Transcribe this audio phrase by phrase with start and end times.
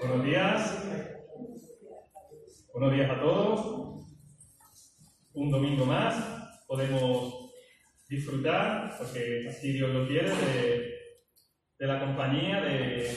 [0.00, 0.78] Buenos días.
[2.72, 4.06] Buenos días a todos.
[5.34, 6.14] Un domingo más
[6.66, 7.52] podemos
[8.08, 13.14] disfrutar, porque así Dios lo quiere, de, la compañía de,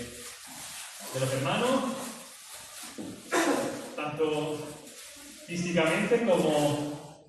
[1.20, 1.84] los hermanos,
[3.96, 4.58] tanto
[5.48, 7.22] físicamente como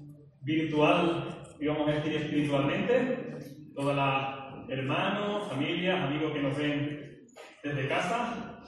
[0.42, 3.51] virtual, digamos decir, espiritualmente.
[3.74, 7.26] Todas las hermanos, familias, amigos que nos ven
[7.62, 8.60] desde casa,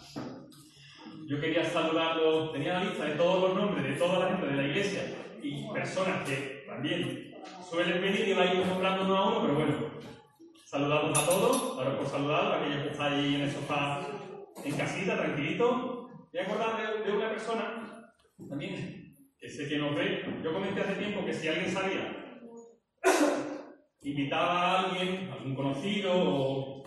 [1.26, 4.56] yo quería saludarlos, tenía la lista de todos los nombres de toda la gente de
[4.56, 5.02] la iglesia
[5.42, 7.34] y personas que también
[7.68, 9.72] suelen venir y va a ir nombrando uno a uno, pero bueno,
[10.64, 14.00] saludamos a todos, ahora por saludar a aquellos que están ahí en el sofá
[14.64, 16.08] en casita, tranquilito.
[16.32, 18.10] Voy a acordar de, una persona
[18.48, 20.24] también que sé que nos ve.
[20.42, 22.40] Yo comenté hace tiempo que si alguien sabía,
[24.04, 26.84] invitaba a alguien, algún conocido o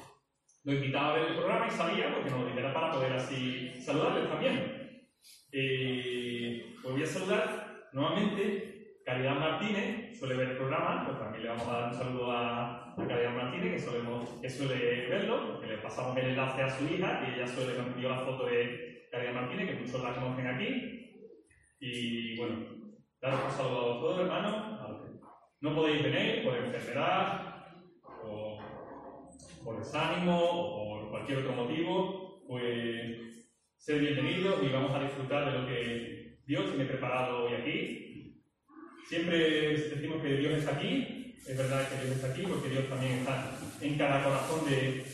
[0.63, 3.71] lo invitaba a ver el programa y sabía, porque nos lo dijera para poder así
[3.81, 5.07] saludarles también.
[5.51, 11.67] Eh, voy a saludar nuevamente Caridad Martínez, suele ver el programa, pues también le vamos
[11.67, 16.17] a dar un saludo a, Caridad Martínez, que, solemos, que suele verlo, porque le pasamos
[16.17, 19.79] el enlace a su hija y ella suele enviar la foto de Caridad Martínez, que
[19.79, 21.37] muchos la conocen aquí.
[21.79, 22.55] Y bueno,
[23.21, 24.76] daros un saludo a todos, hermanos.
[25.59, 27.65] No podéis venir por enfermedad,
[29.63, 35.59] por desánimo o por cualquier otro motivo, pues ser bienvenidos y vamos a disfrutar de
[35.59, 38.43] lo que Dios tiene preparado hoy aquí.
[39.09, 43.13] Siempre decimos que Dios está aquí, es verdad que Dios está aquí porque Dios también
[43.13, 45.05] está en cada corazón de,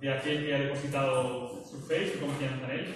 [0.00, 2.94] de aquel que ha depositado su fe y su confianza en Él.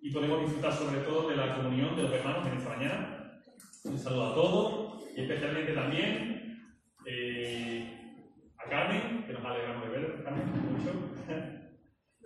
[0.00, 3.40] Y podemos disfrutar sobre todo de la comunión de los hermanos en esta mañana.
[3.84, 6.58] Un saludo a todos y especialmente también
[7.06, 8.22] eh,
[8.58, 10.92] a Carmen, que nos alegramos de ver, Carmen, mucho.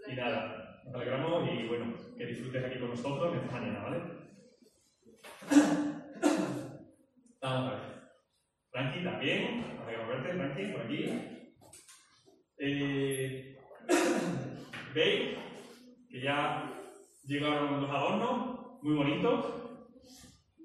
[0.08, 3.98] y nada, nos alegramos y bueno, que disfrutes aquí con nosotros esta mañana, ¿vale?
[7.43, 7.81] Vamos a ver.
[8.71, 11.04] Frankie también, nos alegramos verte, Frankie, por aquí.
[12.59, 13.54] Eh.
[16.10, 16.72] Que ya
[17.25, 19.68] llegaron los adornos, muy bonitos.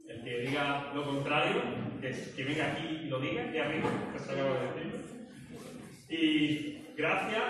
[0.07, 1.61] El que diga lo contrario,
[2.01, 5.03] que, venga aquí y lo diga, que arriba, que se acaba de decir.
[6.09, 7.43] Y gracias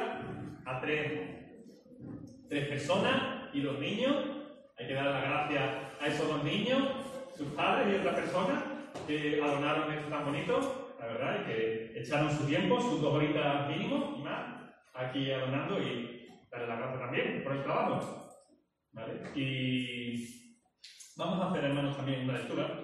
[0.65, 1.11] a tres,
[2.49, 4.15] tres personas y dos niños,
[4.77, 5.69] hay que dar las gracias
[5.99, 6.81] a esos dos niños,
[7.35, 8.63] sus padres y otras personas
[9.07, 13.67] que adornaron esto tan bonito, la verdad, y que echaron su tiempo, sus dos horitas
[13.69, 18.29] mínimo y más, aquí adornando y darle las gracias también por el trabajo.
[18.91, 19.13] ¿Vale?
[19.35, 20.42] Y
[21.15, 22.79] vamos a hacer, hermanos, también una lectura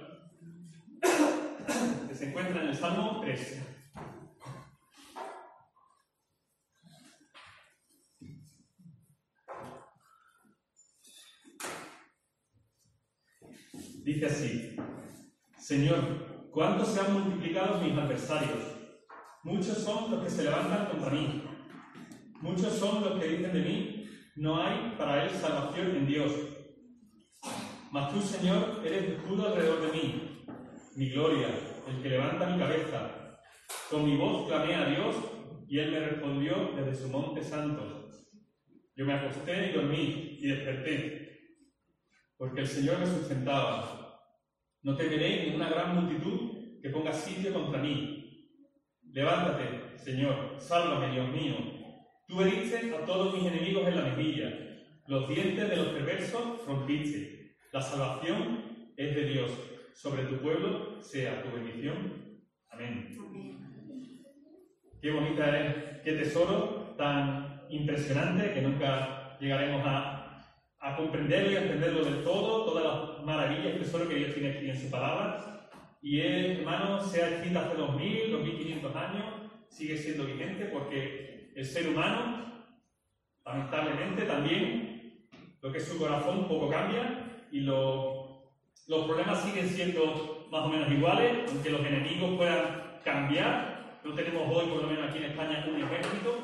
[2.07, 3.65] que se encuentra en el Salmo 3.
[14.03, 14.75] Dice así,
[15.57, 18.79] Señor, ¿cuántos se han multiplicado mis adversarios?
[19.43, 21.43] Muchos son los que se levantan contra mí.
[22.41, 26.31] Muchos son los que dicen de mí, no hay para él salvación en Dios.
[27.91, 30.45] Mas tú, Señor, eres escudo alrededor de mí,
[30.95, 31.47] mi gloria,
[31.87, 33.39] el que levanta mi cabeza.
[33.89, 35.15] Con mi voz clamé a Dios
[35.67, 38.11] y él me respondió desde su monte santo.
[38.95, 41.39] Yo me acosté y dormí y desperté,
[42.37, 44.21] porque el Señor me sustentaba.
[44.83, 48.55] No temeré ninguna gran multitud que ponga sitio contra mí.
[49.11, 51.55] Levántate, Señor, sálvame, Dios mío.
[52.27, 54.53] Tú heriste a todos mis enemigos en la mejilla.
[55.07, 57.38] Los dientes de los perversos rompiste.
[57.71, 59.51] La salvación es de Dios.
[59.93, 62.41] Sobre tu pueblo sea tu bendición.
[62.69, 63.15] Amén.
[65.01, 70.19] Qué bonita es, qué tesoro tan impresionante que nunca llegaremos a
[70.81, 74.51] a comprenderlo y a entenderlo del todo, todas las maravillas y tesoros que Dios tiene
[74.51, 75.69] aquí en su palabra.
[76.01, 79.25] Y él, hermano, sea escrito hace 2000, 2500 años,
[79.69, 82.65] sigue siendo vigente porque el ser humano,
[83.45, 85.27] lamentablemente, también
[85.61, 88.41] lo que es su corazón poco cambia y los
[88.87, 93.99] problemas siguen siendo más o menos iguales, aunque los enemigos puedan cambiar.
[94.03, 96.43] No tenemos hoy, por lo menos aquí en España, un ejército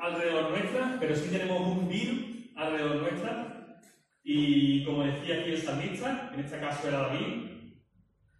[0.00, 2.20] alrededor nuestra, pero sí tenemos un virus
[2.56, 3.80] alrededor nuestra.
[4.22, 7.50] Y como decía aquí el salmista, en este caso era David,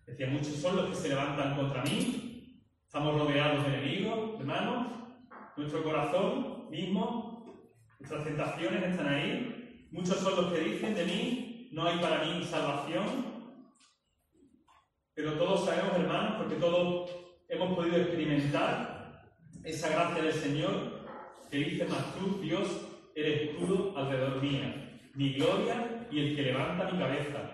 [0.07, 4.87] decía, muchos son los que se levantan contra mí, estamos rodeados de enemigos, hermanos,
[5.57, 7.65] nuestro corazón mismo,
[7.99, 9.60] nuestras tentaciones están ahí,
[9.91, 13.31] muchos son los que dicen de mí, no hay para mí salvación,
[15.15, 17.11] pero todos sabemos, hermanos, porque todos
[17.49, 19.23] hemos podido experimentar
[19.65, 21.01] esa gracia del Señor
[21.51, 26.91] que dice, mas tú, Dios, eres escudo alrededor mía, mi gloria y el que levanta
[26.91, 27.51] mi cabeza.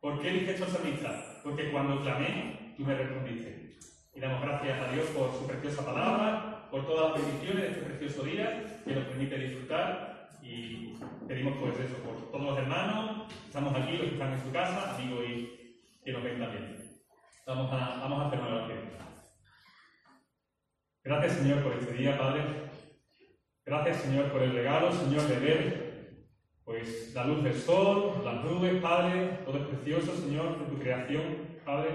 [0.00, 1.40] ¿Por qué dice esto salmista?
[1.42, 3.76] Porque cuando clamé, tú me respondiste.
[4.14, 7.82] Y damos gracias a Dios por su preciosa palabra, por todas las bendiciones de este
[7.82, 10.15] precioso día que nos permite disfrutar
[10.46, 14.52] y pedimos pues eso por todos los hermanos, estamos aquí, los que están en su
[14.52, 16.76] casa, amigos y que nos ven también.
[17.46, 18.78] Vamos a, vamos a hacer una oración.
[21.02, 22.42] Gracias Señor por este día, Padre.
[23.64, 25.86] Gracias Señor por el regalo, Señor, de ver
[26.64, 31.22] pues la luz del sol, las nubes, Padre, todo es precioso, Señor, de tu creación,
[31.64, 31.90] Padre.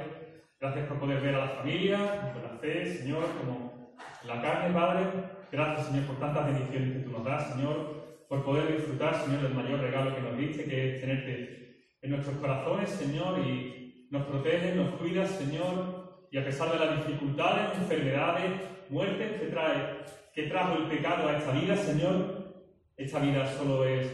[0.60, 3.94] Gracias por poder ver a la familia, por la fe, Señor, como
[4.26, 5.08] la carne, Padre.
[5.52, 8.01] Gracias, Señor, por tantas bendiciones que tú nos das, Señor,
[8.32, 12.38] por poder disfrutar, Señor, del mayor regalo que nos diste, que es tenerte en nuestros
[12.38, 18.52] corazones, Señor, y nos protege, nos cuida, Señor, y a pesar de las dificultades, enfermedades,
[18.88, 19.98] muertes que trae,
[20.34, 22.64] que trajo el pecado a esta vida, Señor,
[22.96, 24.08] esta vida solo es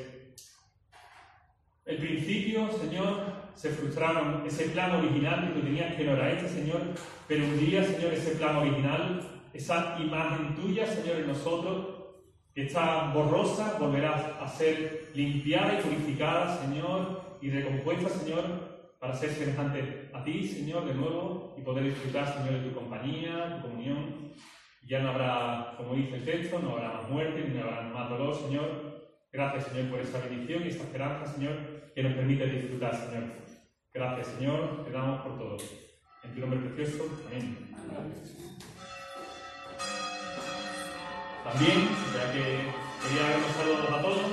[1.85, 3.17] el principio, Señor,
[3.53, 6.81] se frustraron ese plan original que tú tenías que no era este, Señor,
[7.27, 9.21] pero un día, Señor, ese plan original,
[9.53, 11.96] esa imagen tuya, Señor, en nosotros,
[12.63, 20.09] está borrosa, volverá a ser limpiada y purificada, Señor, y recompuesta, Señor, para ser semejante
[20.13, 24.33] a ti, Señor, de nuevo, y poder disfrutar, Señor, de tu compañía, tu comunión.
[24.87, 28.33] Ya no habrá, como dice el texto, no habrá más muerte, ni habrá más dolor,
[28.33, 29.07] Señor.
[29.31, 33.23] Gracias, Señor, por esta bendición y esta esperanza, Señor, que nos permite disfrutar, Señor.
[33.93, 35.57] Gracias, Señor, te damos por todo.
[36.23, 37.75] En tu nombre precioso, amén.
[41.47, 42.43] También, ya que
[43.01, 44.27] quería dar unos saludos a todos,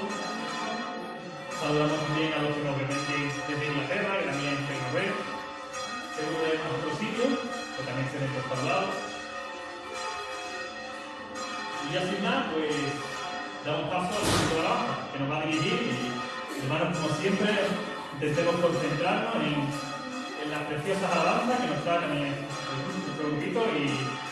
[1.61, 5.11] saludamos también a los que nos ven desde Inglaterra, que también nos ven,
[6.19, 8.95] seguro en otro sitio, que también se por lados.
[11.87, 12.75] Y ya sin más, pues
[13.65, 14.77] damos paso al segundo de la
[15.13, 15.79] que nos va a dirigir.
[15.87, 17.51] Y Hermanos, como siempre,
[18.15, 19.59] intentemos concentrarnos en,
[20.43, 22.35] en las preciosas alabanzas que nos trae también
[23.07, 24.24] nuestro y,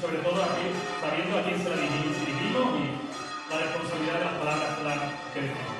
[0.00, 0.66] sobre todo aquí,
[1.00, 5.79] sabiendo a quién se la dirigimos y la responsabilidad de las palabras que decimos.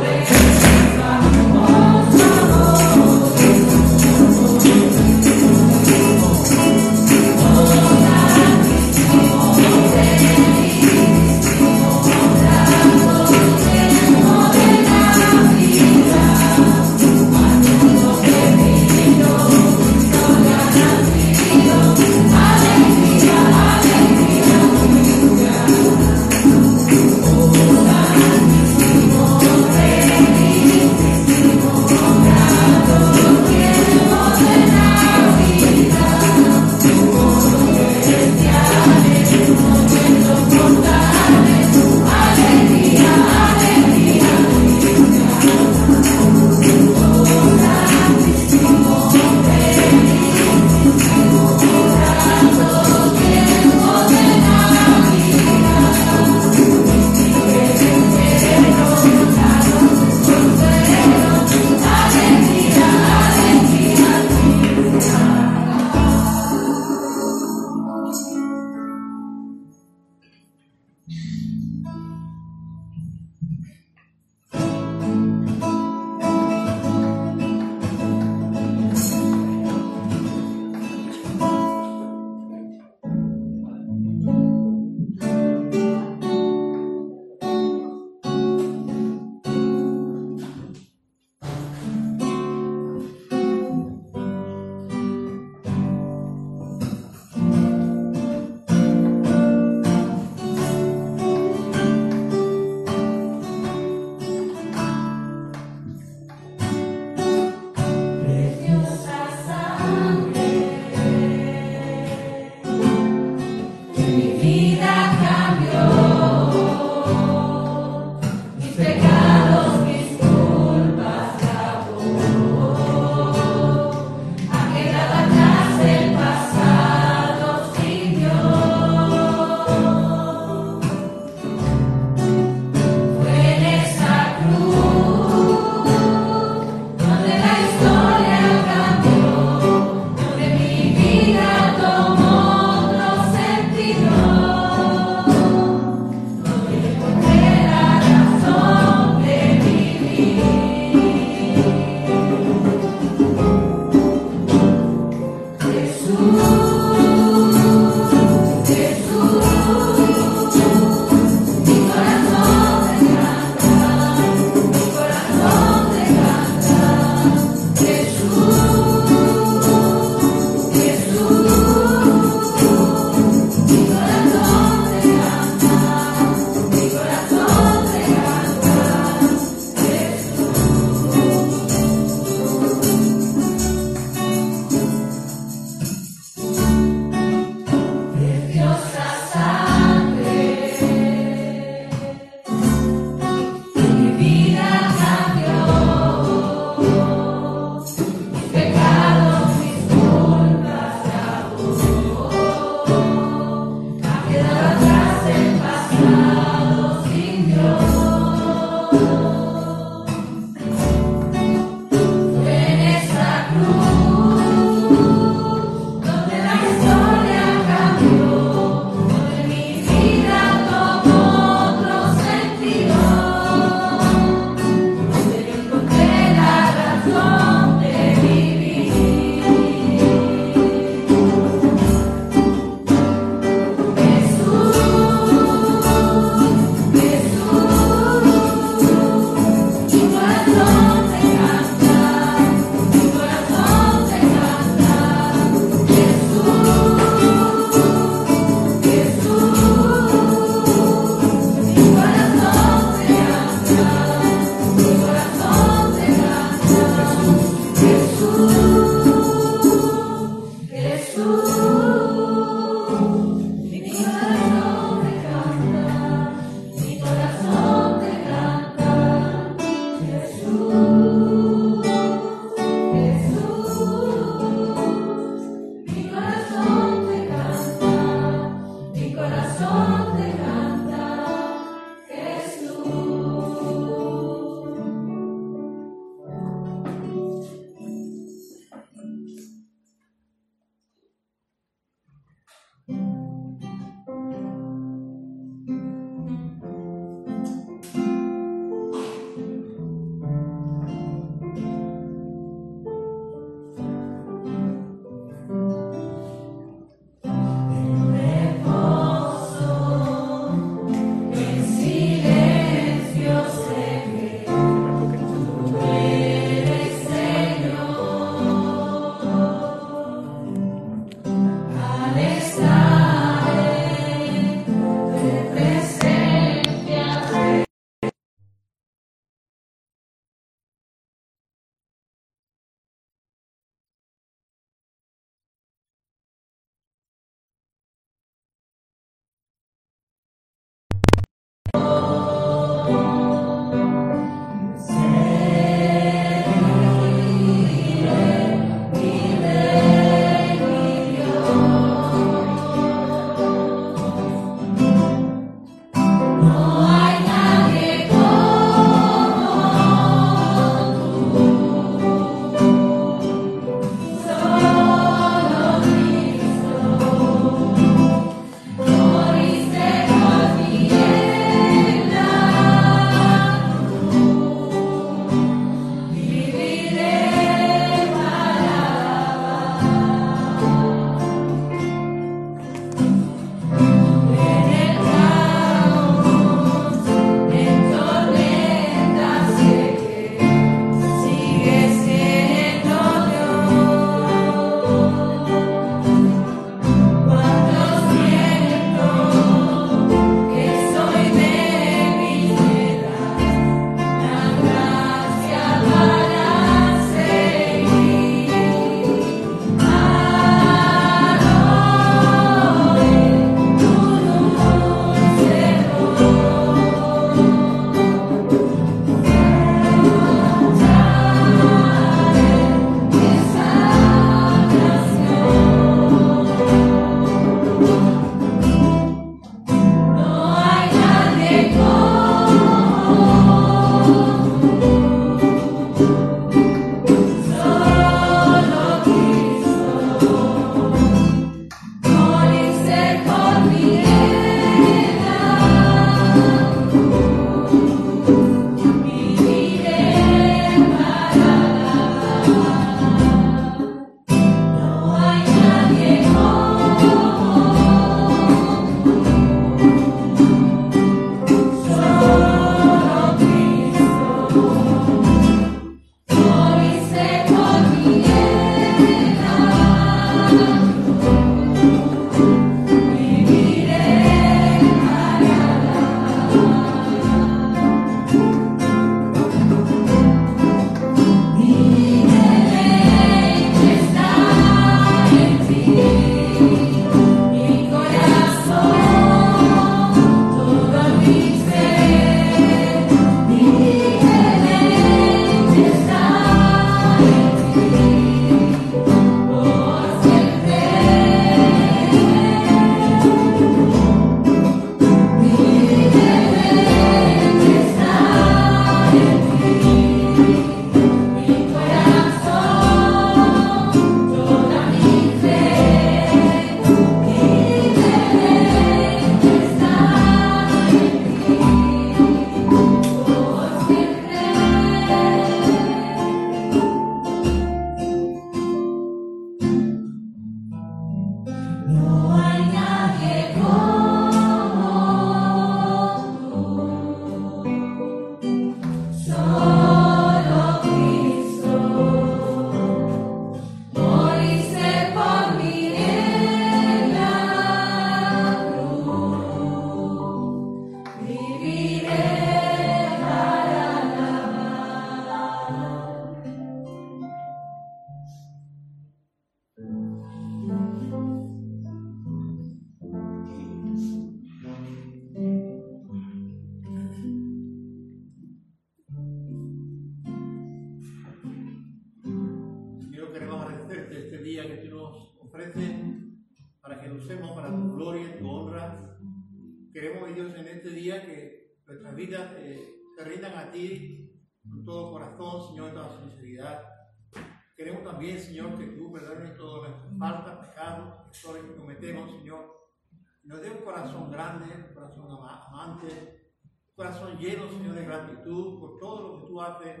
[593.44, 596.52] Nos dé un corazón grande, un corazón amante,
[596.88, 600.00] un corazón lleno, Señor, de gratitud por todo lo que tú haces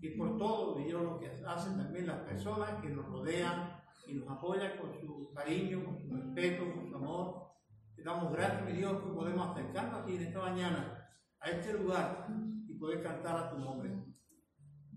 [0.00, 4.28] y por todo, Dios, lo que hacen también las personas que nos rodean y nos
[4.30, 7.52] apoyan con su cariño, con su respeto, con su amor.
[7.94, 12.28] Te damos gracias, mi Dios, que podemos acercarnos aquí en esta mañana, a este lugar
[12.66, 13.90] y poder cantar a tu nombre.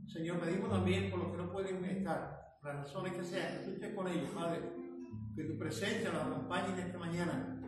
[0.08, 3.72] Señor, pedimos también por los que no pueden estar, las razones que sean, que tú
[3.72, 4.62] estés con ellos, Padre,
[5.36, 7.60] que tu presencia los acompañe en esta mañana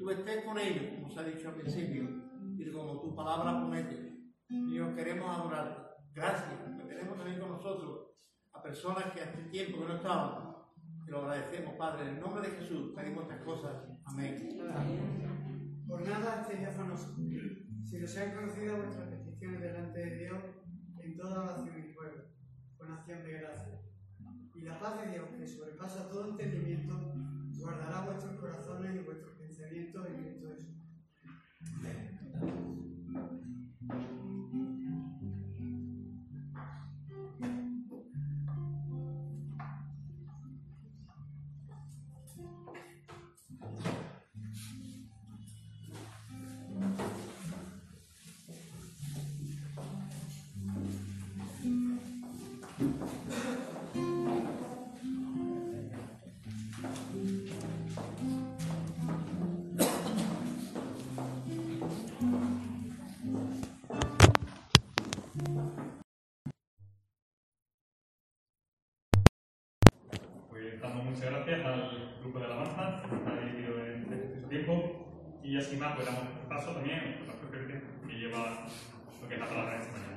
[0.00, 2.08] tú estés con ellos, como se ha dicho al principio,
[2.56, 4.16] y como tu palabra promete.
[4.48, 5.90] Dios, queremos adorarte.
[6.14, 8.08] Gracias, porque tenemos también con nosotros
[8.52, 10.54] a personas que hace tiempo que no estaban.
[11.04, 12.08] Te lo agradecemos, Padre.
[12.08, 13.76] En el nombre de Jesús pedimos estas cosas.
[14.06, 14.48] Amén.
[15.86, 17.14] Por nada estéis afanosos,
[17.84, 20.38] si no se han conocido vuestras peticiones delante de Dios
[20.98, 22.24] en toda oración y pueblo,
[22.78, 23.79] con acción de gracia.
[24.70, 26.94] La paz de Dios, que sobrepasa todo entendimiento,
[27.58, 30.70] guardará vuestros corazones y vuestros pensamientos en Cristo Jesús.
[70.88, 75.94] Muchas gracias al grupo de alabanza que está dirigido en este tiempo y así más
[75.94, 78.66] pues damos paso también a la que lleva
[79.20, 80.16] lo que es la palabra de esta mañana.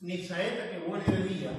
[0.00, 1.50] ni saeta que vuele de día,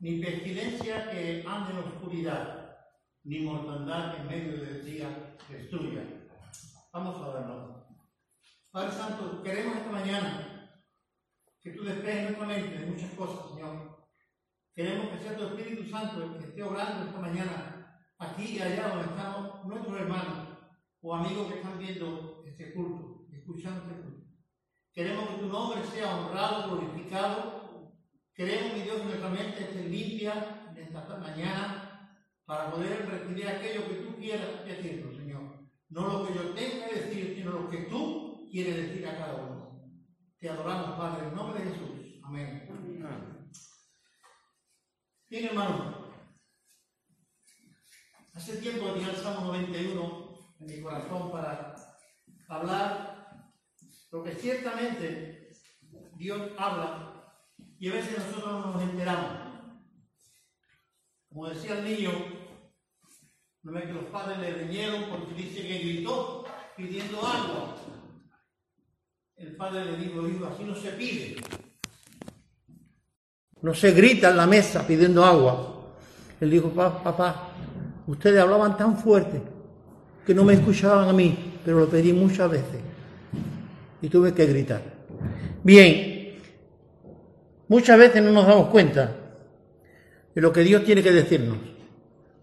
[0.00, 2.76] ni pestilencia que ande en oscuridad,
[3.24, 6.02] ni mortandad en medio del día destruya.
[6.92, 7.86] Vamos a verlo.
[8.70, 10.70] Padre Santo, queremos esta mañana
[11.60, 13.96] que tú despejes nuestra mente de muchas cosas, Señor
[14.76, 18.88] Queremos que sea tu Espíritu Santo el que esté obrando esta mañana, aquí y allá
[18.88, 20.48] donde estamos nuestros hermanos
[21.00, 24.26] o amigos que están viendo este culto, escuchando este culto.
[24.92, 27.65] Queremos que tu nombre sea honrado, glorificado.
[28.36, 33.94] Queremos, que Dios, nuestra mente esté limpia en esta mañana para poder recibir aquello que
[33.94, 35.66] tú quieras decirnos, Señor.
[35.88, 39.36] No lo que yo tenga que decir, sino lo que tú quieres decir a cada
[39.36, 39.90] uno.
[40.38, 42.20] Te adoramos, Padre, en nombre de Jesús.
[42.24, 42.68] Amén.
[42.68, 43.50] Amén.
[45.30, 46.12] Bien, hermano,
[48.34, 51.74] hace tiempo tenía el Salmo 91 en mi corazón para
[52.48, 53.50] hablar,
[54.10, 55.52] porque ciertamente
[56.16, 57.15] Dios habla
[57.78, 59.32] y a veces nosotros no nos enteramos.
[61.28, 62.10] Como decía el niño,
[63.62, 66.44] no ve que los padres le riñeron porque dice que gritó
[66.76, 67.76] pidiendo agua.
[69.36, 71.36] El padre le dijo, hijo, así no se pide.
[73.60, 75.94] No se grita en la mesa pidiendo agua.
[76.40, 77.50] Él dijo, papá,
[78.06, 79.42] ustedes hablaban tan fuerte
[80.24, 82.80] que no me escuchaban a mí, pero lo pedí muchas veces
[84.00, 84.82] y tuve que gritar.
[85.62, 86.15] Bien,
[87.68, 89.14] muchas veces no nos damos cuenta
[90.34, 91.58] de lo que Dios tiene que decirnos,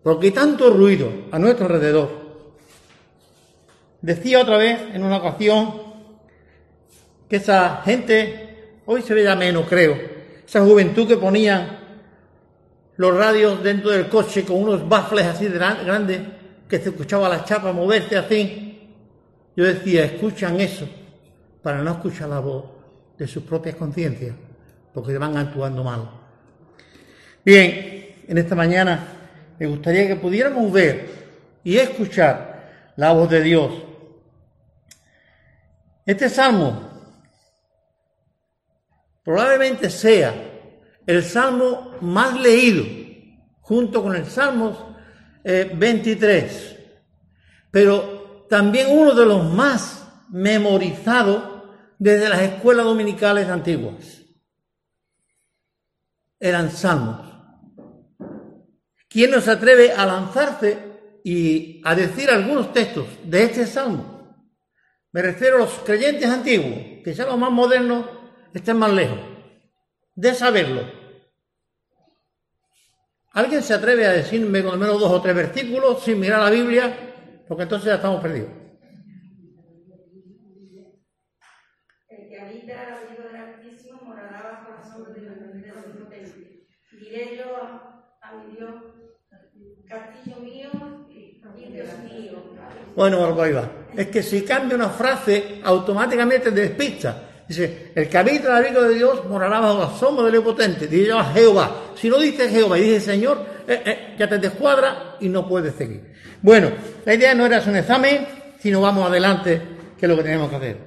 [0.02, 2.10] porque hay tanto ruido a nuestro alrededor.
[4.02, 5.82] Decía otra vez en una ocasión
[7.30, 9.98] que esa gente, hoy se ve ya menos creo,
[10.46, 11.80] esa juventud que ponía
[12.98, 16.22] los radios dentro del coche con unos baffles así de grandes
[16.68, 18.90] que se escuchaba la chapa moverse así.
[19.56, 20.88] Yo decía, escuchan eso
[21.62, 22.66] para no escuchar la voz
[23.18, 24.36] de sus propias conciencias,
[24.94, 26.10] porque van actuando mal.
[27.44, 29.00] Bien, en esta mañana
[29.60, 31.10] me gustaría que pudiéramos ver
[31.64, 33.72] y escuchar la voz de Dios.
[36.06, 36.90] Este salmo
[39.24, 40.34] probablemente sea
[41.06, 42.86] el salmo más leído,
[43.62, 44.96] junto con el Salmo
[45.44, 47.02] 23, eh,
[47.72, 51.44] pero también uno de los más memorizados
[51.98, 54.23] desde las escuelas dominicales antiguas.
[56.44, 57.34] Eran salmos.
[59.08, 60.78] ¿Quién nos atreve a lanzarse
[61.24, 64.48] y a decir algunos textos de este salmo?
[65.14, 68.06] Me refiero a los creyentes antiguos, que ya los más modernos
[68.54, 69.20] estén más lejos
[70.16, 70.82] de saberlo.
[73.32, 76.50] ¿Alguien se atreve a decirme con al menos dos o tres versículos sin mirar la
[76.50, 77.44] Biblia?
[77.48, 78.50] Porque entonces ya estamos perdidos.
[82.10, 86.68] El que habita el abrigo del Altísimo morará bajo la sombra del Omnipotente.
[86.92, 87.84] Diré yo
[88.34, 88.69] a, mi Dios,
[89.88, 90.69] castillo mío
[91.10, 91.39] y
[91.72, 92.43] Dios mío.
[92.96, 93.69] Bueno, ahí va.
[93.96, 97.30] Es que si cambia una frase, automáticamente despista.
[97.48, 100.88] Dice, el que habita el abrigo de Dios morará bajo la sombra del Potente.
[100.88, 101.93] Dice a Jehová.
[101.96, 105.76] Si no dice Jehová y dice Señor, eh, eh, ya te descuadra y no puedes
[105.76, 106.13] seguir.
[106.41, 106.72] Bueno,
[107.06, 108.26] la idea no era hacer un examen,
[108.60, 109.62] sino vamos adelante,
[109.98, 110.78] que es lo que tenemos que hacer.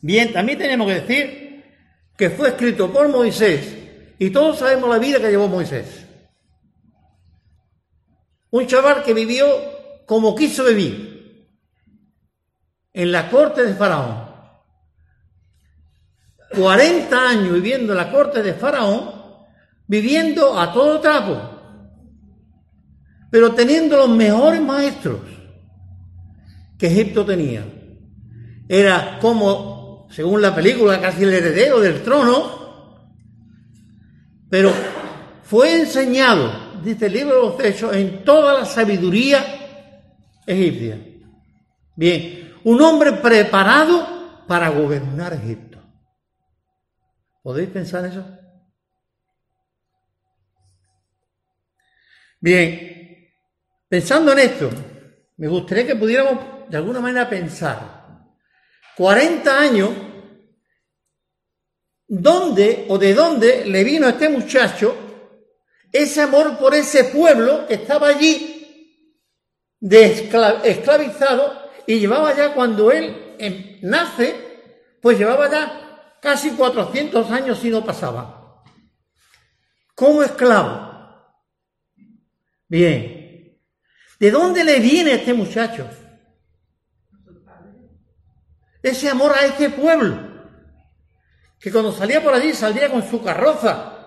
[0.00, 1.64] Bien, también tenemos que decir
[2.16, 3.76] que fue escrito por Moisés
[4.18, 6.07] y todos sabemos la vida que llevó Moisés.
[8.50, 9.46] Un chaval que vivió
[10.06, 11.48] como quiso vivir
[12.92, 14.28] en la corte de Faraón
[16.54, 19.10] 40 años viviendo en la corte de Faraón,
[19.86, 21.38] viviendo a todo trapo,
[23.30, 25.20] pero teniendo los mejores maestros
[26.78, 27.64] que Egipto tenía.
[28.68, 32.58] Era como, según la película, casi el heredero del trono,
[34.48, 34.72] pero
[35.42, 36.50] fue enseñado,
[36.82, 39.44] dice el libro de los Hechos, en toda la sabiduría
[40.46, 40.98] egipcia.
[41.94, 45.78] Bien, un hombre preparado para gobernar Egipto.
[47.42, 48.24] ¿Podéis pensar eso?
[52.40, 53.28] Bien,
[53.88, 54.70] pensando en esto,
[55.36, 57.98] me gustaría que pudiéramos de alguna manera pensar,
[58.96, 59.90] 40 años,
[62.06, 65.07] ¿dónde o de dónde le vino a este muchacho
[66.02, 68.58] ese amor por ese pueblo que estaba allí
[69.80, 70.04] de
[70.64, 77.70] esclavizado y llevaba ya cuando él em, nace, pues llevaba ya casi 400 años y
[77.70, 78.64] no pasaba.
[79.94, 80.88] Como esclavo.
[82.68, 83.58] Bien.
[84.20, 85.88] ¿De dónde le viene a este muchacho?
[88.82, 90.28] Ese amor a ese pueblo.
[91.58, 93.97] Que cuando salía por allí salía con su carroza,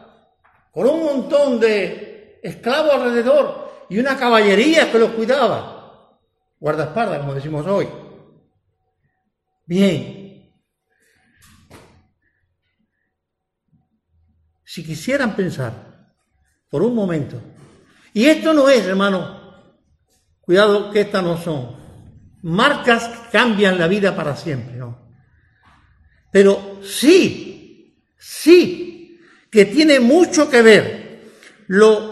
[0.72, 6.18] con un montón de esclavos alrededor y una caballería que los cuidaba.
[6.60, 7.88] Guardaespaldas, como decimos hoy.
[9.66, 10.52] Bien,
[14.64, 16.14] si quisieran pensar
[16.70, 17.42] por un momento,
[18.14, 19.40] y esto no es, hermano,
[20.40, 21.76] cuidado que estas no son
[22.44, 24.98] marcas que cambian la vida para siempre, no.
[26.32, 28.91] Pero sí, sí,
[29.52, 31.22] que tiene mucho que ver
[31.68, 32.12] lo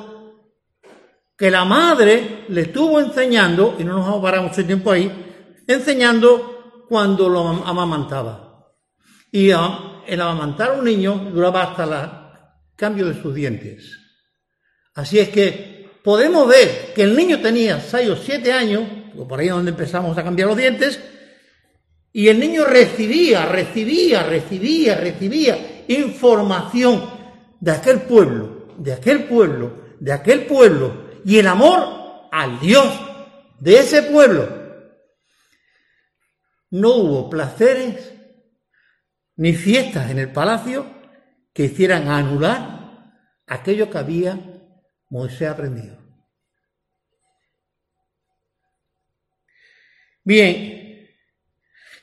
[1.38, 5.10] que la madre le estuvo enseñando, y no nos parar mucho tiempo ahí,
[5.66, 8.68] enseñando cuando lo amamantaba.
[9.32, 13.98] Y el amamantar a un niño duraba hasta la cambio de sus dientes.
[14.96, 18.84] Así es que podemos ver que el niño tenía 6 o 7 años,
[19.28, 21.00] por ahí es donde empezamos a cambiar los dientes,
[22.12, 27.19] y el niño recibía, recibía, recibía, recibía información
[27.60, 33.00] de aquel pueblo, de aquel pueblo, de aquel pueblo, y el amor al Dios
[33.60, 34.48] de ese pueblo.
[36.72, 38.14] No hubo placeres
[39.36, 40.86] ni fiestas en el palacio
[41.54, 43.14] que hicieran anular
[43.48, 44.40] aquello que había
[45.10, 45.98] Moisés aprendido.
[50.24, 51.10] Bien,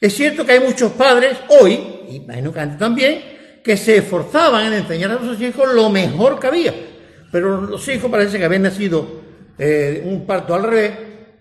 [0.01, 1.75] es cierto que hay muchos padres hoy,
[2.09, 3.36] y imagino que antes también,
[3.66, 6.72] que se esforzaban en enseñar a sus hijos lo mejor que había.
[7.33, 9.22] Pero los hijos parece que habían nacido
[9.59, 10.92] eh, un parto al revés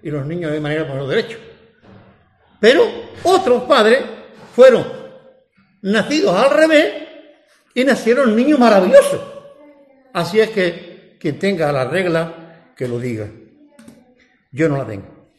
[0.01, 1.37] y los niños de manera por los derechos.
[2.59, 2.83] Pero
[3.21, 3.99] otros padres
[4.55, 4.87] fueron
[5.83, 6.93] nacidos al revés
[7.75, 9.21] y nacieron niños maravillosos.
[10.11, 13.29] Así es que quien tenga la regla, que lo diga.
[14.51, 15.29] Yo no la tengo.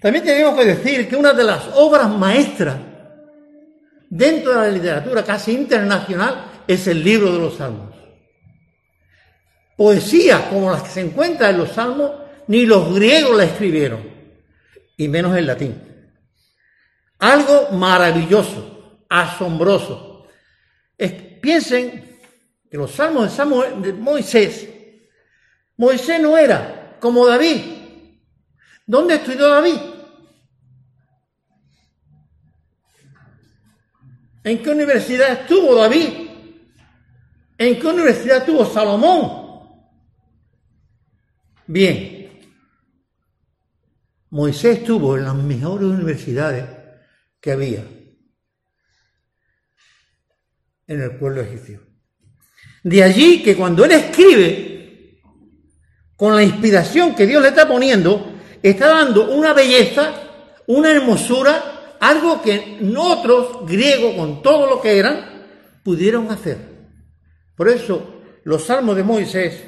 [0.00, 2.89] También tenemos que decir que una de las obras maestras
[4.10, 7.94] dentro de la literatura casi internacional es el libro de los salmos.
[9.76, 12.10] Poesía como las que se encuentran en los salmos,
[12.48, 14.02] ni los griegos la escribieron,
[14.96, 15.82] y menos en latín.
[17.20, 20.26] Algo maravilloso, asombroso.
[21.40, 22.18] piensen
[22.70, 24.68] que los salmos de, de Moisés,
[25.76, 27.58] Moisés no era como David.
[28.86, 29.76] ¿Dónde estudió David?
[34.42, 36.08] ¿En qué universidad estuvo David?
[37.58, 39.40] ¿En qué universidad estuvo Salomón?
[41.66, 42.40] Bien,
[44.30, 46.64] Moisés estuvo en las mejores universidades
[47.40, 47.84] que había
[50.86, 51.80] en el pueblo egipcio.
[52.82, 55.20] De allí que cuando él escribe,
[56.16, 60.12] con la inspiración que Dios le está poniendo, está dando una belleza,
[60.66, 65.44] una hermosura algo que otros griegos, con todo lo que eran,
[65.84, 66.58] pudieron hacer.
[67.54, 69.64] Por eso los salmos de Moisés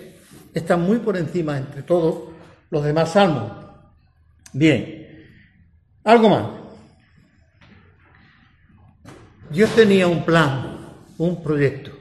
[0.54, 2.32] están muy por encima entre todos
[2.70, 3.52] los demás salmos.
[4.52, 5.28] Bien,
[6.04, 6.46] algo más.
[9.50, 11.92] Dios tenía un plan, un proyecto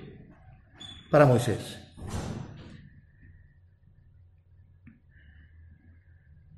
[1.10, 1.78] para Moisés.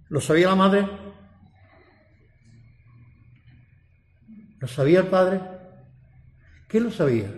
[0.09, 1.02] ¿Lo sabía la madre?
[4.63, 5.41] ¿Lo sabía el Padre?
[6.69, 7.29] ¿Qué lo sabía?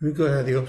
[0.00, 0.68] Lo único era Dios.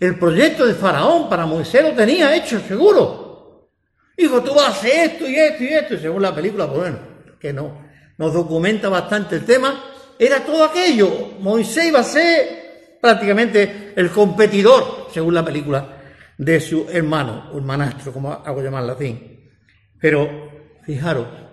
[0.00, 3.70] El proyecto de Faraón para Moisés lo tenía hecho, seguro.
[4.16, 6.80] Dijo, tú vas a hacer esto y esto y esto, y según la película, pues
[6.80, 6.98] bueno,
[7.38, 9.80] que no, nos documenta bastante el tema.
[10.18, 11.34] Era todo aquello.
[11.38, 16.02] Moisés iba a ser prácticamente el competidor, según la película,
[16.36, 19.52] de su hermano, o hermanastro, como hago llamar latín.
[20.00, 21.47] Pero, fijaros,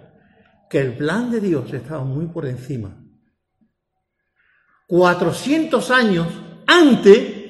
[0.70, 3.02] que el plan de Dios estaba muy por encima.
[4.88, 6.28] 400 años
[6.68, 7.46] antes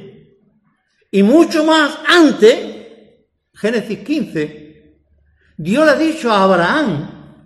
[1.12, 2.58] y mucho más antes,
[3.54, 5.00] Génesis 15,
[5.58, 7.40] Dios le ha dicho a Abraham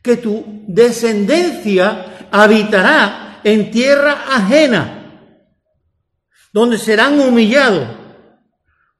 [0.00, 5.40] que tu descendencia habitará en tierra ajena,
[6.52, 7.88] donde serán humillados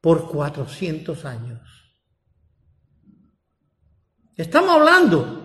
[0.01, 1.61] por 400 años.
[4.37, 5.44] Estamos hablando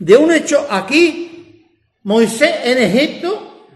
[0.00, 1.68] de un hecho aquí,
[2.04, 3.68] Moisés en Egipto,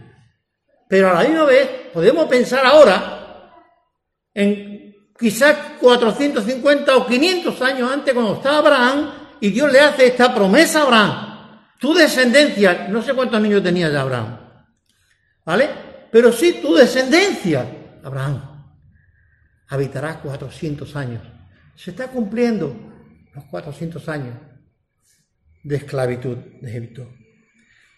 [0.89, 3.53] pero a la misma vez podemos pensar ahora
[4.33, 10.35] en quizás 450 o 500 años antes cuando estaba Abraham y Dios le hace esta
[10.35, 11.66] promesa a Abraham.
[11.79, 14.39] Tu descendencia, no sé cuántos niños tenía ya Abraham,
[15.45, 15.68] ¿vale?
[16.11, 17.66] Pero sí tu descendencia,
[18.03, 18.41] Abraham,
[19.68, 21.22] habitará 400 años.
[21.77, 22.75] Se está cumpliendo
[23.35, 24.54] los 400 años
[25.65, 27.09] de esclavitud de Egipto.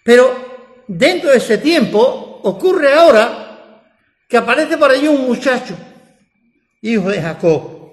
[0.03, 3.85] Pero dentro de ese tiempo ocurre ahora
[4.29, 5.77] que aparece por allí un muchacho,
[6.81, 7.93] hijo de Jacob,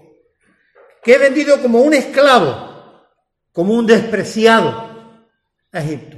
[1.04, 3.10] que es vendido como un esclavo,
[3.52, 5.28] como un despreciado
[5.72, 6.18] a Egipto.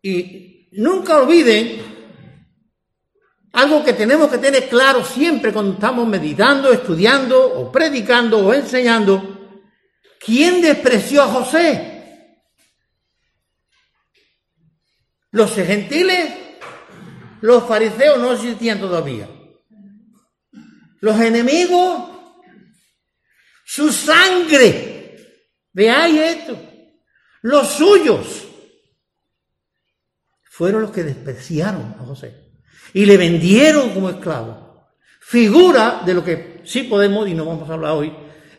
[0.00, 1.82] Y nunca olviden
[3.52, 9.56] algo que tenemos que tener claro siempre cuando estamos meditando, estudiando o predicando o enseñando.
[10.24, 11.95] ¿Quién despreció a José?
[15.36, 16.32] Los gentiles,
[17.42, 19.28] los fariseos no existían todavía.
[21.00, 22.08] Los enemigos,
[23.62, 25.14] su sangre,
[25.74, 26.58] veáis esto,
[27.42, 28.48] los suyos,
[30.44, 32.54] fueron los que despreciaron a José
[32.94, 34.86] y le vendieron como esclavo.
[35.20, 38.10] Figura de lo que sí podemos, y no vamos a hablar hoy,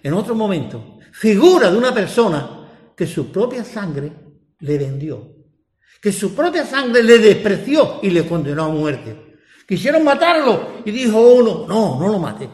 [0.03, 4.13] en otro momento, figura de una persona que su propia sangre
[4.59, 5.36] le vendió
[6.01, 9.37] que su propia sangre le despreció y le condenó a muerte.
[9.67, 12.49] Quisieron matarlo y dijo uno, no, no lo mate.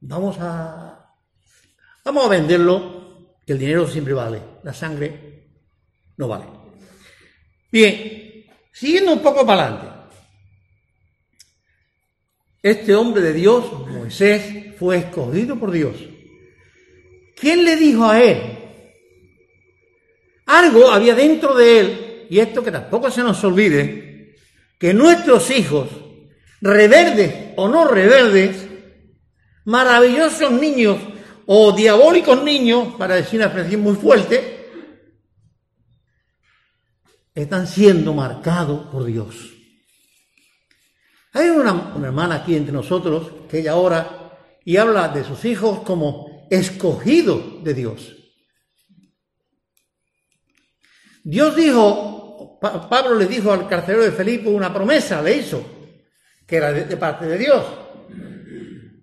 [0.00, 1.14] Vamos a,
[2.04, 5.48] vamos a venderlo, que el dinero siempre vale, la sangre
[6.16, 6.46] no vale.
[7.70, 9.86] Bien, siguiendo un poco para adelante.
[12.62, 15.96] Este hombre de Dios, Moisés, fue escogido por Dios
[17.42, 18.40] ¿quién le dijo a él?
[20.46, 22.01] Algo había dentro de él,
[22.32, 24.36] y esto que tampoco se nos olvide,
[24.78, 25.90] que nuestros hijos,
[26.62, 28.56] rebeldes o no rebeldes,
[29.66, 30.96] maravillosos niños
[31.44, 34.70] o diabólicos niños, para decir una expresión muy fuerte,
[37.34, 39.50] están siendo marcados por Dios.
[41.34, 46.48] Hay una, hermana aquí entre nosotros que ella ora y habla de sus hijos como
[46.50, 48.16] escogidos de Dios.
[51.24, 52.11] Dios dijo,
[52.62, 55.64] Pablo le dijo al carcelero de Felipe una promesa, le hizo,
[56.46, 57.64] que era de, parte de Dios.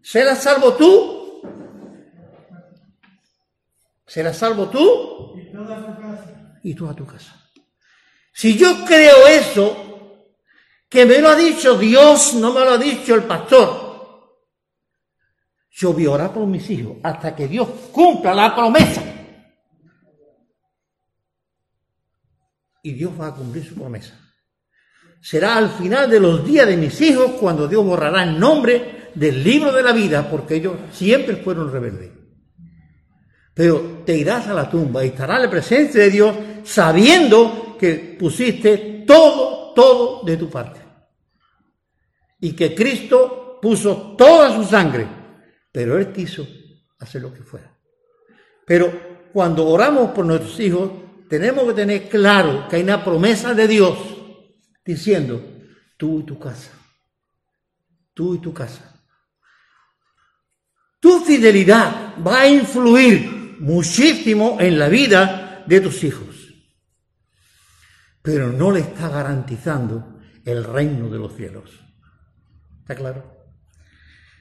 [0.02, 1.42] ¿Serás salvo tú?
[4.08, 5.38] ¿Serás salvo tú?
[5.38, 6.60] Y toda tu casa.
[6.64, 7.36] Y tu casa.
[8.32, 9.90] Si yo creo eso,
[10.88, 13.90] que me lo ha dicho Dios, no me lo ha dicho el pastor,
[15.70, 19.09] yo voy a orar por mis hijos hasta que Dios cumpla la promesa.
[22.90, 24.20] Y Dios va a cumplir su promesa.
[25.22, 29.44] Será al final de los días de mis hijos cuando Dios borrará el nombre del
[29.44, 32.10] libro de la vida, porque ellos siempre fueron rebeldes.
[33.54, 38.18] Pero te irás a la tumba y estarás en la presencia de Dios sabiendo que
[38.20, 40.80] pusiste todo, todo de tu parte.
[42.40, 45.08] Y que Cristo puso toda su sangre,
[45.72, 46.48] pero Él quiso
[46.98, 47.72] hacer lo que fuera.
[48.66, 50.90] Pero cuando oramos por nuestros hijos,
[51.30, 53.98] tenemos que tener claro que hay una promesa de Dios
[54.84, 55.42] diciendo,
[55.98, 56.72] tú y tu casa,
[58.14, 58.86] tú y tu casa.
[61.00, 66.30] Tu fidelidad va a influir muchísimo en la vida de tus hijos
[68.22, 71.80] pero no le está garantizando el reino de los cielos.
[72.82, 73.48] ¿Está claro?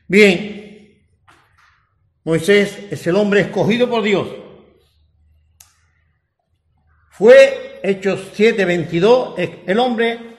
[0.07, 1.07] Bien,
[2.25, 4.29] Moisés es el hombre escogido por Dios.
[7.19, 9.35] Fue, Hechos 7:22,
[9.67, 10.39] el hombre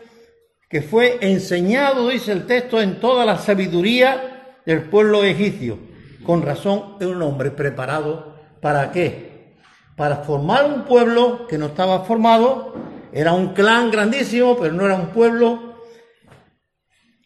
[0.69, 5.77] que fue enseñado, dice el texto, en toda la sabiduría del pueblo egipcio.
[6.25, 9.57] Con razón, es un hombre preparado para qué?
[9.97, 12.73] Para formar un pueblo que no estaba formado
[13.11, 15.81] era un clan grandísimo, pero no era un pueblo.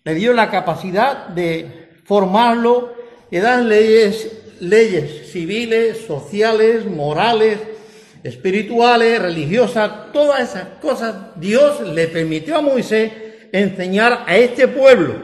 [0.03, 2.95] Le dio la capacidad de formarlo,
[3.29, 4.31] de dar leyes,
[4.61, 7.59] leyes civiles, sociales, morales,
[8.23, 11.15] espirituales, religiosas, todas esas cosas.
[11.35, 13.11] Dios le permitió a Moisés
[13.51, 15.15] enseñar a este pueblo,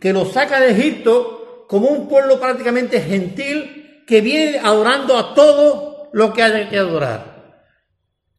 [0.00, 6.10] que lo saca de Egipto como un pueblo prácticamente gentil que viene adorando a todo
[6.12, 7.64] lo que haya que adorar.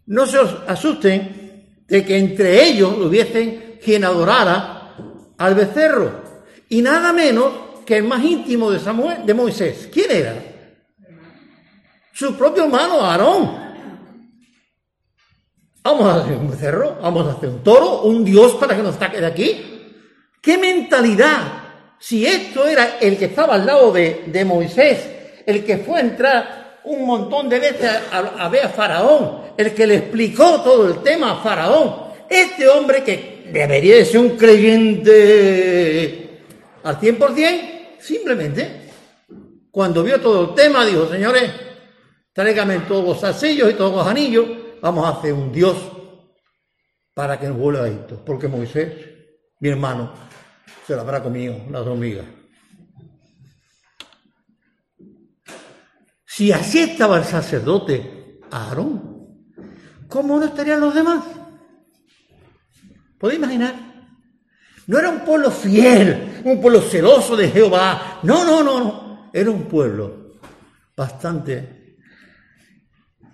[0.05, 4.95] No se asusten de que entre ellos hubiesen quien adorara
[5.37, 6.23] al becerro,
[6.69, 9.89] y nada menos que el más íntimo de, Samuel, de Moisés.
[9.91, 10.33] ¿Quién era?
[12.17, 13.51] Su propio hermano Aarón.
[15.83, 18.95] Vamos a hacer un becerro, vamos a hacer un toro, un dios para que nos
[18.95, 19.63] saque de aquí.
[20.41, 21.41] ¿Qué mentalidad?
[21.99, 25.07] Si esto era el que estaba al lado de, de Moisés,
[25.45, 29.85] el que fue a entrar un montón de veces a, ver a Faraón, el que
[29.85, 31.97] le explicó todo el tema a Faraón.
[32.27, 35.11] Este hombre que debería de ser un creyente
[36.83, 37.61] al 100%,
[37.99, 38.89] simplemente,
[39.69, 41.66] cuando vio todo el tema, dijo, señores,
[42.37, 44.45] tráigame todos los salsillos y todos los anillos,
[44.79, 45.75] vamos a hacer un Dios
[47.15, 48.23] para que nos vuelva esto.
[48.23, 48.93] Porque Moisés,
[49.59, 50.13] mi hermano,
[50.85, 52.25] se lo habrá comido las hormigas.
[56.27, 59.55] Si así estaba el sacerdote Aarón,
[60.07, 61.23] ¿cómo no estarían los demás?
[63.17, 63.73] ¿Podéis imaginar?
[64.85, 68.19] No era un pueblo fiel, un pueblo celoso de Jehová.
[68.21, 69.31] No, no, no, no.
[69.33, 70.33] Era un pueblo
[70.95, 71.77] bastante